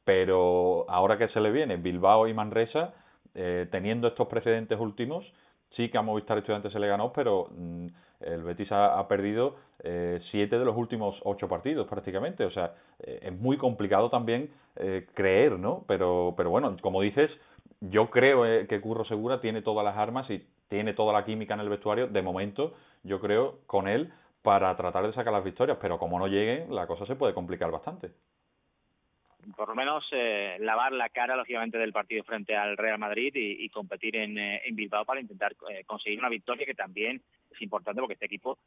Pero 0.05 0.89
ahora 0.89 1.19
que 1.19 1.29
se 1.29 1.41
le 1.41 1.51
viene 1.51 1.77
Bilbao 1.77 2.29
y 2.29 2.35
Manresa, 2.35 2.95
eh, 3.35 3.67
teniendo 3.71 4.09
estos 4.09 4.29
precedentes 4.29 4.79
últimos, 4.79 5.25
sí 5.77 5.89
que 5.89 5.99
a 5.99 6.03
Movistar 6.03 6.39
Estudiantes 6.39 6.73
se 6.73 6.79
le 6.79 6.89
ganó, 6.89 7.13
pero 7.13 7.49
mm, 7.51 7.87
el 8.21 8.43
Betis 8.43 8.69
ha, 8.71 9.07
perdido 9.09 9.57
eh, 9.83 10.21
siete 10.31 10.59
de 10.59 10.65
los 10.65 10.77
últimos 10.77 11.19
ocho 11.25 11.49
partidos 11.49 11.87
prácticamente. 11.87 12.45
O 12.45 12.51
sea, 12.51 12.75
eh, 13.01 13.21
es 13.23 13.33
muy 13.33 13.57
complicado 13.57 14.11
también 14.11 14.51
eh, 14.77 15.07
creer, 15.15 15.59
¿no? 15.59 15.85
Pero, 15.87 16.35
pero 16.37 16.51
bueno, 16.51 16.77
como 16.81 17.03
dices, 17.03 17.31
yo 17.81 18.11
creo 18.11 18.43
que 18.67 18.81
Curro 18.81 19.05
Segura 19.05 19.41
tiene 19.41 19.63
todas 19.63 19.85
las 19.85 19.97
armas 19.97 20.29
y 20.31 20.47
tiene 20.69 20.95
toda 20.95 21.13
la 21.13 21.25
química 21.25 21.55
en 21.55 21.61
el 21.61 21.69
vestuario, 21.69 22.09
de 22.09 22.23
momento, 22.23 22.75
yo 23.03 23.21
creo, 23.21 23.61
con 23.67 23.89
él 23.89 24.13
para 24.43 24.77
tratar 24.77 25.07
de 25.07 25.13
sacar 25.13 25.33
las 25.33 25.45
victorias, 25.45 25.79
pero 25.81 25.99
como 25.99 26.19
no 26.19 26.29
lleguen, 26.29 26.75
la 26.75 26.87
cosa 26.87 27.07
se 27.07 27.17
puede 27.17 27.35
complicar 27.35 27.71
bastante 27.71 28.13
por 29.55 29.69
lo 29.69 29.75
menos 29.75 30.05
eh, 30.13 30.57
lavar 30.61 30.93
la 30.93 31.09
cara, 31.11 31.37
lógicamente, 31.37 31.79
del 31.79 31.93
partido 31.93 32.25
frente 32.25 32.57
al 32.57 32.77
Real 32.77 32.99
Madrid 32.99 33.33
y, 33.35 33.69
competir 33.69 34.17
en, 34.17 34.39
eh, 34.39 34.63
en, 34.65 34.75
Bilbao 34.75 35.05
para 35.05 35.21
intentar 35.21 35.55
eh, 35.71 35.85
conseguir 35.85 36.19
una 36.19 36.29
victoria 36.29 36.67
que 36.67 36.75
también 36.75 37.23
es 37.51 37.63
importante 37.63 38.01
porque 38.01 38.15
este 38.15 38.27
equipo 38.27 38.59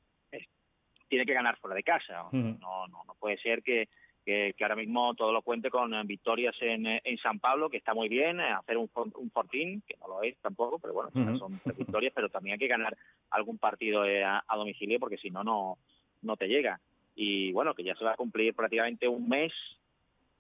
tiene 1.08 1.26
que 1.26 1.34
ganar 1.34 1.58
fuera 1.58 1.76
de 1.76 1.84
casa. 1.84 2.26
No, 2.32 2.88
no, 2.88 3.04
no 3.06 3.16
puede 3.20 3.38
ser 3.38 3.64
que, 3.64 3.90
que, 4.30 4.64
ahora 4.64 4.76
mismo 4.76 5.14
todo 5.16 5.32
lo 5.32 5.42
cuente 5.42 5.70
con 5.70 5.92
victorias 6.06 6.56
en, 6.62 6.86
en 6.86 7.18
San 7.18 7.40
Pablo, 7.40 7.70
que 7.70 7.78
está 7.78 7.94
muy 7.94 8.10
bien, 8.10 8.40
hacer 8.40 8.78
un, 8.78 8.90
un 8.96 9.32
fortín, 9.32 9.82
que 9.88 9.96
no 10.00 10.08
lo 10.08 10.24
es 10.24 10.38
tampoco, 10.38 10.80
pero 10.80 10.94
bueno, 10.94 11.38
son 11.40 11.60
tres 11.64 11.78
victorias, 11.78 12.14
pero 12.16 12.30
también 12.30 12.54
hay 12.54 12.60
que 12.60 12.68
ganar 12.68 12.96
algún 13.32 13.58
partido 13.58 14.04
a, 14.04 14.44
a 14.48 14.58
domicilio 14.58 15.00
porque 15.00 15.18
si 15.18 15.30
no, 15.30 15.44
no, 15.44 15.78
no 16.22 16.38
te 16.38 16.48
llega. 16.48 16.80
Y 17.16 17.52
bueno, 17.52 17.74
que 17.74 17.84
ya 17.84 17.96
se 17.96 18.06
va 18.06 18.14
a 18.14 18.18
cumplir 18.18 18.54
prácticamente 18.54 19.08
un 19.08 19.28
mes 19.28 19.52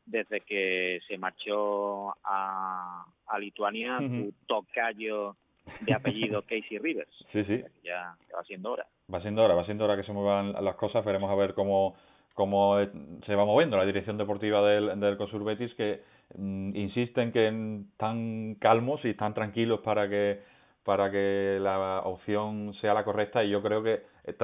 desde 0.05 0.41
que 0.41 0.99
se 1.07 1.17
marchó 1.17 2.11
a, 2.23 3.05
a 3.27 3.39
Lituania 3.39 3.99
tu 3.99 4.33
tocayo 4.47 5.35
de 5.81 5.93
apellido 5.93 6.41
Casey 6.47 6.77
Rivers. 6.77 7.13
Sí, 7.31 7.43
sí. 7.43 7.63
Ya, 7.83 8.15
va 8.35 8.43
siendo 8.43 8.71
hora. 8.71 8.87
Va 9.13 9.21
siendo 9.21 9.43
hora, 9.43 9.55
va 9.55 9.65
siendo 9.65 9.85
hora 9.85 9.97
que 9.97 10.03
se 10.03 10.13
muevan 10.13 10.53
las 10.53 10.75
cosas. 10.75 11.05
Veremos 11.05 11.29
a 11.29 11.35
ver 11.35 11.53
cómo, 11.53 11.95
cómo 12.39 12.77
se 13.25 13.35
va 13.35 13.43
moviendo 13.43 13.75
la 13.75 13.83
dirección 13.83 14.17
deportiva 14.17 14.65
del, 14.65 14.97
del 14.97 15.17
Betis, 15.43 15.73
que 15.75 15.99
mm, 16.37 16.73
insisten 16.73 17.33
que 17.33 17.47
están 17.91 18.55
calmos 18.61 19.03
y 19.03 19.09
están 19.09 19.33
tranquilos 19.33 19.81
para 19.81 20.07
que 20.07 20.39
para 20.85 21.11
que 21.11 21.59
la 21.61 22.03
opción 22.05 22.73
sea 22.79 22.93
la 22.93 23.03
correcta 23.03 23.43
y 23.43 23.49
yo 23.49 23.61
creo 23.61 23.83
que 23.83 24.03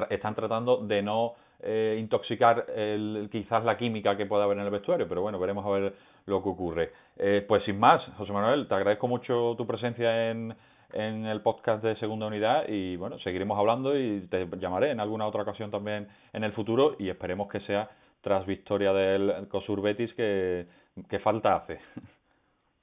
están 0.09 0.35
tratando 0.35 0.85
de 0.85 1.01
no 1.01 1.35
eh, 1.61 1.95
intoxicar 1.97 2.65
el, 2.75 3.29
quizás 3.31 3.63
la 3.63 3.77
química 3.77 4.17
que 4.17 4.25
pueda 4.25 4.43
haber 4.43 4.57
en 4.57 4.65
el 4.65 4.71
vestuario, 4.71 5.07
pero 5.07 5.21
bueno, 5.21 5.39
veremos 5.39 5.65
a 5.65 5.69
ver 5.69 5.93
lo 6.25 6.43
que 6.43 6.49
ocurre. 6.49 6.91
Eh, 7.17 7.45
pues 7.47 7.63
sin 7.63 7.79
más, 7.79 8.03
José 8.17 8.33
Manuel, 8.33 8.67
te 8.67 8.75
agradezco 8.75 9.07
mucho 9.07 9.55
tu 9.57 9.65
presencia 9.65 10.29
en, 10.31 10.53
en 10.93 11.25
el 11.25 11.41
podcast 11.41 11.83
de 11.83 11.95
Segunda 11.97 12.27
Unidad 12.27 12.67
y 12.67 12.95
bueno, 12.95 13.19
seguiremos 13.19 13.57
hablando 13.57 13.97
y 13.97 14.21
te 14.27 14.47
llamaré 14.57 14.91
en 14.91 14.99
alguna 14.99 15.27
otra 15.27 15.43
ocasión 15.43 15.71
también 15.71 16.07
en 16.33 16.43
el 16.43 16.53
futuro 16.53 16.95
y 16.99 17.09
esperemos 17.09 17.49
que 17.49 17.59
sea 17.61 17.89
tras 18.21 18.45
victoria 18.45 18.91
del 18.93 19.47
COSUR 19.49 19.81
Betis 19.81 20.13
que, 20.13 20.65
que 21.09 21.19
falta 21.19 21.55
hace. 21.55 21.79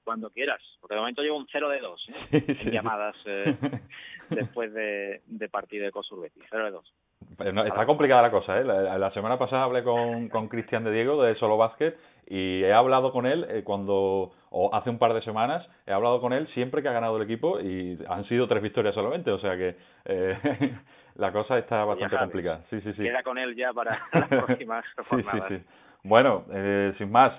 Cuando 0.04 0.30
quieras, 0.30 0.60
porque 0.80 0.94
de 0.94 1.00
momento 1.00 1.22
llevo 1.22 1.36
un 1.36 1.46
0 1.50 1.68
de 1.68 1.80
2 1.80 2.08
¿eh? 2.08 2.44
en 2.60 2.70
llamadas 2.70 3.16
eh, 3.24 3.56
después 4.30 4.72
de, 4.72 5.22
de 5.26 5.48
partido 5.48 5.84
de 5.84 5.92
COSUR 5.92 6.22
Betis, 6.22 6.42
0 6.50 6.64
de 6.64 6.70
2. 6.70 6.94
Está 7.38 7.86
complicada 7.86 8.22
la 8.22 8.30
cosa, 8.30 8.58
¿eh? 8.58 8.64
La, 8.64 9.10
semana 9.12 9.38
pasada 9.38 9.64
hablé 9.64 9.82
con, 9.82 10.28
con 10.28 10.48
Cristian 10.48 10.84
de 10.84 10.92
Diego 10.92 11.22
de 11.22 11.34
Solo 11.36 11.56
Básquet 11.56 11.96
y 12.26 12.62
he 12.62 12.72
hablado 12.72 13.12
con 13.12 13.26
él 13.26 13.46
eh, 13.48 13.62
cuando, 13.64 14.32
o 14.50 14.74
hace 14.74 14.90
un 14.90 14.98
par 14.98 15.12
de 15.14 15.22
semanas, 15.22 15.66
he 15.86 15.92
hablado 15.92 16.20
con 16.20 16.32
él 16.32 16.48
siempre 16.54 16.82
que 16.82 16.88
ha 16.88 16.92
ganado 16.92 17.16
el 17.16 17.22
equipo 17.24 17.60
y 17.60 17.98
han 18.08 18.24
sido 18.26 18.48
tres 18.48 18.62
victorias 18.62 18.94
solamente, 18.94 19.30
o 19.30 19.38
sea 19.38 19.56
que 19.56 19.76
eh, 20.04 20.38
la 21.16 21.32
cosa 21.32 21.58
está 21.58 21.84
bastante 21.84 22.16
complicada. 22.16 22.64
Sí, 22.70 22.80
sí, 22.80 22.92
sí. 22.94 23.02
Queda 23.02 23.22
con 23.22 23.38
él 23.38 23.54
ya 23.56 23.72
para 23.72 24.00
las 24.12 24.28
próximas 24.28 24.84
jornadas. 25.08 25.48
Sí, 25.48 25.56
sí, 25.58 25.64
Bueno, 26.04 26.44
eh, 26.52 26.94
sin 26.98 27.10
más, 27.10 27.32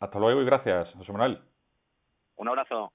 hasta 0.00 0.18
luego 0.18 0.42
y 0.42 0.44
gracias, 0.44 0.92
José 0.96 1.12
Manuel. 1.12 1.40
Un 2.36 2.48
abrazo. 2.48 2.92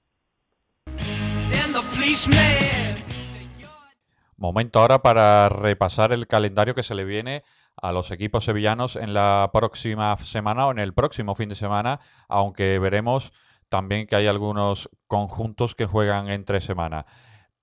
Momento 4.42 4.80
ahora 4.80 5.02
para 5.02 5.48
repasar 5.48 6.12
el 6.12 6.26
calendario 6.26 6.74
que 6.74 6.82
se 6.82 6.96
le 6.96 7.04
viene 7.04 7.44
a 7.76 7.92
los 7.92 8.10
equipos 8.10 8.44
sevillanos 8.44 8.96
en 8.96 9.14
la 9.14 9.48
próxima 9.52 10.16
semana 10.16 10.66
o 10.66 10.72
en 10.72 10.80
el 10.80 10.94
próximo 10.94 11.36
fin 11.36 11.48
de 11.48 11.54
semana, 11.54 12.00
aunque 12.28 12.80
veremos 12.80 13.32
también 13.68 14.08
que 14.08 14.16
hay 14.16 14.26
algunos 14.26 14.90
conjuntos 15.06 15.76
que 15.76 15.86
juegan 15.86 16.28
entre 16.28 16.60
semana. 16.60 17.06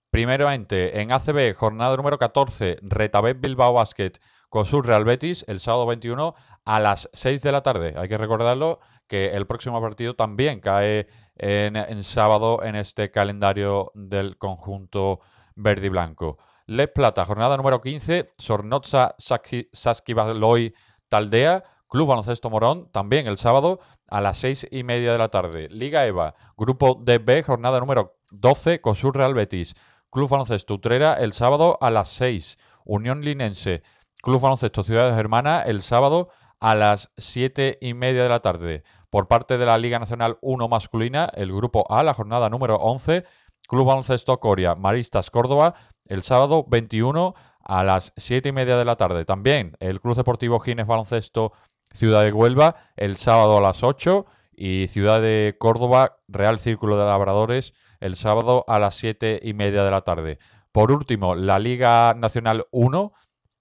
Primeramente, 0.09 1.01
en 1.01 1.11
ACB, 1.11 1.53
jornada 1.53 1.97
número 1.97 2.17
14, 2.17 2.77
Retabet 2.81 3.41
Bilbao 3.41 3.73
Basket, 3.73 4.13
COSUR 4.47 4.87
Real 4.87 5.03
Betis, 5.03 5.43
el 5.49 5.59
sábado 5.59 5.85
21 5.85 6.33
a 6.63 6.79
las 6.79 7.09
6 7.11 7.41
de 7.41 7.51
la 7.51 7.61
tarde. 7.61 7.95
Hay 7.97 8.07
que 8.07 8.17
recordarlo 8.17 8.79
que 9.09 9.31
el 9.31 9.47
próximo 9.47 9.81
partido 9.81 10.15
también 10.15 10.61
cae 10.61 11.07
en, 11.35 11.75
en 11.75 12.03
sábado 12.05 12.63
en 12.63 12.77
este 12.77 13.11
calendario 13.11 13.91
del 13.95 14.37
conjunto 14.37 15.19
verde 15.55 15.87
y 15.87 15.89
blanco. 15.89 16.37
Les 16.69 16.87
Plata, 16.87 17.25
jornada 17.25 17.57
número 17.57 17.81
15, 17.81 18.27
Sornotza 18.37 19.15
Saskibaloy 19.17 20.75
Taldea, 21.07 21.63
Club 21.87 22.09
Baloncesto 22.09 22.51
Morón, 22.51 22.91
también 22.91 23.25
el 23.25 23.39
sábado 23.39 23.79
a 24.07 24.21
las 24.21 24.37
seis 24.37 24.67
y 24.69 24.83
media 24.83 25.11
de 25.11 25.17
la 25.17 25.29
tarde. 25.29 25.67
Liga 25.69 26.05
EVA, 26.05 26.35
Grupo 26.55 26.93
DB, 26.93 27.43
jornada 27.43 27.79
número 27.79 28.19
12, 28.29 28.81
Cosur 28.81 29.17
Real 29.17 29.33
Betis, 29.33 29.73
Club 30.11 30.29
Baloncesto 30.29 30.75
Utrera, 30.75 31.15
el 31.15 31.33
sábado 31.33 31.79
a 31.81 31.89
las 31.89 32.09
6. 32.09 32.59
Unión 32.85 33.21
Linense, 33.21 33.81
Club 34.21 34.39
Baloncesto 34.39 34.83
Ciudades 34.83 35.17
Hermanas, 35.17 35.63
el 35.65 35.81
sábado 35.81 36.29
a 36.59 36.75
las 36.75 37.11
siete 37.17 37.79
y 37.81 37.95
media 37.95 38.21
de 38.21 38.29
la 38.29 38.41
tarde. 38.41 38.83
Por 39.09 39.27
parte 39.27 39.57
de 39.57 39.65
la 39.65 39.79
Liga 39.79 39.97
Nacional 39.97 40.37
1 40.41 40.67
masculina, 40.67 41.31
el 41.33 41.51
Grupo 41.51 41.91
A, 41.91 42.03
la 42.03 42.13
jornada 42.13 42.47
número 42.47 42.75
11, 42.75 43.23
Club 43.69 43.85
Baloncesto 43.85 44.39
Coria, 44.39 44.73
Maristas 44.73 45.29
Córdoba, 45.29 45.75
el 46.05 46.23
sábado 46.23 46.65
21 46.67 47.35
a 47.63 47.83
las 47.83 48.13
7 48.17 48.49
y 48.49 48.51
media 48.51 48.75
de 48.77 48.83
la 48.83 48.95
tarde. 48.95 49.25
También 49.25 49.77
el 49.79 50.01
Club 50.01 50.15
Deportivo 50.15 50.59
Gines 50.59 50.87
Baloncesto 50.87 51.53
Ciudad 51.93 52.23
de 52.23 52.33
Huelva 52.33 52.75
el 52.97 53.15
sábado 53.15 53.59
a 53.59 53.61
las 53.61 53.83
8 53.83 54.25
y 54.53 54.87
Ciudad 54.87 55.21
de 55.21 55.55
Córdoba 55.59 56.17
Real 56.27 56.57
Círculo 56.57 56.97
de 56.97 57.05
Labradores 57.05 57.73
el 57.99 58.15
sábado 58.15 58.65
a 58.67 58.79
las 58.79 58.95
7 58.95 59.39
y 59.43 59.53
media 59.53 59.83
de 59.83 59.91
la 59.91 60.01
tarde. 60.01 60.39
Por 60.71 60.91
último, 60.91 61.35
la 61.35 61.59
Liga 61.59 62.15
Nacional 62.15 62.65
1 62.71 63.13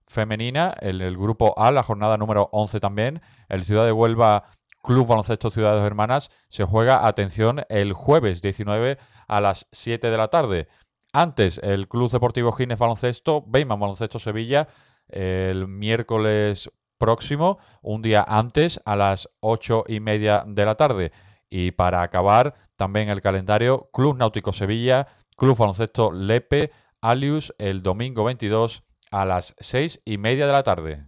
femenina, 0.06 0.74
el, 0.80 1.02
el 1.02 1.18
grupo 1.18 1.52
A, 1.58 1.70
la 1.70 1.82
jornada 1.82 2.16
número 2.16 2.48
11 2.52 2.80
también, 2.80 3.20
el 3.50 3.64
Ciudad 3.64 3.84
de 3.84 3.92
Huelva 3.92 4.44
Club 4.82 5.06
Baloncesto 5.06 5.50
Ciudades 5.50 5.82
Hermanas 5.82 6.30
se 6.48 6.64
juega, 6.64 7.06
atención, 7.06 7.62
el 7.68 7.92
jueves 7.92 8.40
19 8.40 8.96
a 9.28 9.40
las 9.40 9.68
7 9.72 10.10
de 10.10 10.16
la 10.16 10.28
tarde. 10.28 10.68
Antes, 11.12 11.58
el 11.62 11.88
Club 11.88 12.10
Deportivo 12.10 12.52
Gines 12.52 12.78
Baloncesto, 12.78 13.44
Beyman 13.46 13.78
Baloncesto 13.78 14.18
Sevilla, 14.18 14.68
el 15.08 15.68
miércoles 15.68 16.70
próximo, 16.98 17.58
un 17.80 18.02
día 18.02 18.24
antes, 18.26 18.80
a 18.84 18.96
las 18.96 19.28
ocho 19.40 19.84
y 19.86 20.00
media 20.00 20.44
de 20.46 20.64
la 20.64 20.74
tarde. 20.74 21.12
Y 21.48 21.70
para 21.70 22.02
acabar, 22.02 22.54
también 22.76 23.08
el 23.08 23.22
calendario, 23.22 23.88
Club 23.92 24.16
Náutico 24.16 24.52
Sevilla, 24.52 25.06
Club 25.36 25.56
Baloncesto 25.56 26.12
Lepe, 26.12 26.72
Alius, 27.00 27.54
el 27.58 27.82
domingo 27.82 28.24
22 28.24 28.82
a 29.10 29.24
las 29.24 29.54
seis 29.58 30.02
y 30.04 30.18
media 30.18 30.46
de 30.46 30.52
la 30.52 30.62
tarde. 30.62 31.06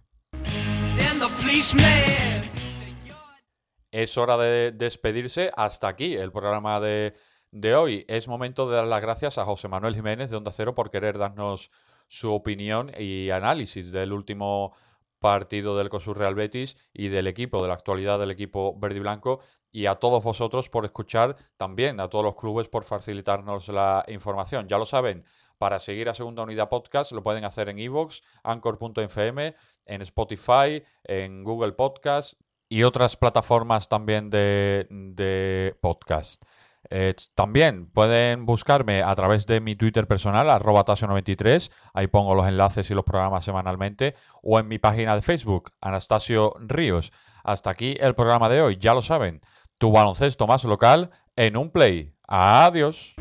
Es 3.91 4.17
hora 4.17 4.37
de 4.37 4.71
despedirse. 4.71 5.51
Hasta 5.55 5.89
aquí 5.89 6.15
el 6.15 6.31
programa 6.31 6.79
de 6.79 7.13
de 7.51 7.75
hoy. 7.75 8.05
Es 8.07 8.27
momento 8.27 8.69
de 8.69 8.77
dar 8.77 8.87
las 8.87 9.01
gracias 9.01 9.37
a 9.37 9.45
José 9.45 9.67
Manuel 9.67 9.95
Jiménez 9.95 10.29
de 10.29 10.37
Onda 10.37 10.51
Cero 10.51 10.73
por 10.73 10.89
querer 10.89 11.17
darnos 11.17 11.71
su 12.07 12.33
opinión 12.33 12.91
y 12.97 13.29
análisis 13.29 13.91
del 13.91 14.13
último 14.13 14.73
partido 15.19 15.77
del 15.77 15.89
COSUR 15.89 16.17
Real 16.17 16.35
Betis 16.35 16.75
y 16.93 17.09
del 17.09 17.27
equipo, 17.27 17.61
de 17.61 17.67
la 17.67 17.75
actualidad 17.75 18.19
del 18.19 18.31
equipo 18.31 18.77
verde 18.77 18.97
y 18.97 19.01
blanco, 19.01 19.39
y 19.71 19.85
a 19.85 19.95
todos 19.95 20.23
vosotros 20.23 20.67
por 20.67 20.83
escuchar 20.83 21.35
también, 21.57 21.99
a 21.99 22.09
todos 22.09 22.25
los 22.25 22.35
clubes 22.35 22.67
por 22.67 22.83
facilitarnos 22.83 23.67
la 23.67 24.03
información. 24.07 24.67
Ya 24.67 24.77
lo 24.77 24.85
saben, 24.85 25.23
para 25.57 25.77
seguir 25.77 26.09
a 26.09 26.15
Segunda 26.15 26.41
Unidad 26.41 26.69
Podcast 26.69 27.11
lo 27.11 27.21
pueden 27.21 27.45
hacer 27.45 27.69
en 27.69 27.77
iVoox, 27.77 28.21
Anchor.fm, 28.43 29.55
en 29.85 30.01
Spotify, 30.01 30.83
en 31.03 31.43
Google 31.43 31.73
Podcast 31.73 32.41
y 32.67 32.81
otras 32.81 33.15
plataformas 33.15 33.87
también 33.87 34.31
de, 34.31 34.87
de 34.89 35.77
podcast. 35.79 36.43
Eh, 36.89 37.15
también 37.35 37.87
pueden 37.87 38.45
buscarme 38.45 39.03
a 39.03 39.13
través 39.15 39.45
de 39.45 39.61
mi 39.61 39.75
Twitter 39.75 40.07
personal, 40.07 40.49
arroba 40.49 40.83
tasio93, 40.83 41.71
ahí 41.93 42.07
pongo 42.07 42.35
los 42.35 42.47
enlaces 42.47 42.89
y 42.89 42.93
los 42.93 43.05
programas 43.05 43.45
semanalmente, 43.45 44.15
o 44.41 44.59
en 44.59 44.67
mi 44.67 44.79
página 44.79 45.15
de 45.15 45.21
Facebook, 45.21 45.71
Anastasio 45.79 46.55
Ríos. 46.59 47.11
Hasta 47.43 47.69
aquí 47.69 47.95
el 47.99 48.15
programa 48.15 48.49
de 48.49 48.61
hoy, 48.61 48.77
ya 48.79 48.93
lo 48.93 49.01
saben, 49.01 49.41
tu 49.77 49.91
baloncesto 49.91 50.47
más 50.47 50.63
local 50.63 51.11
en 51.35 51.57
un 51.57 51.71
play. 51.71 52.13
Adiós. 52.27 53.15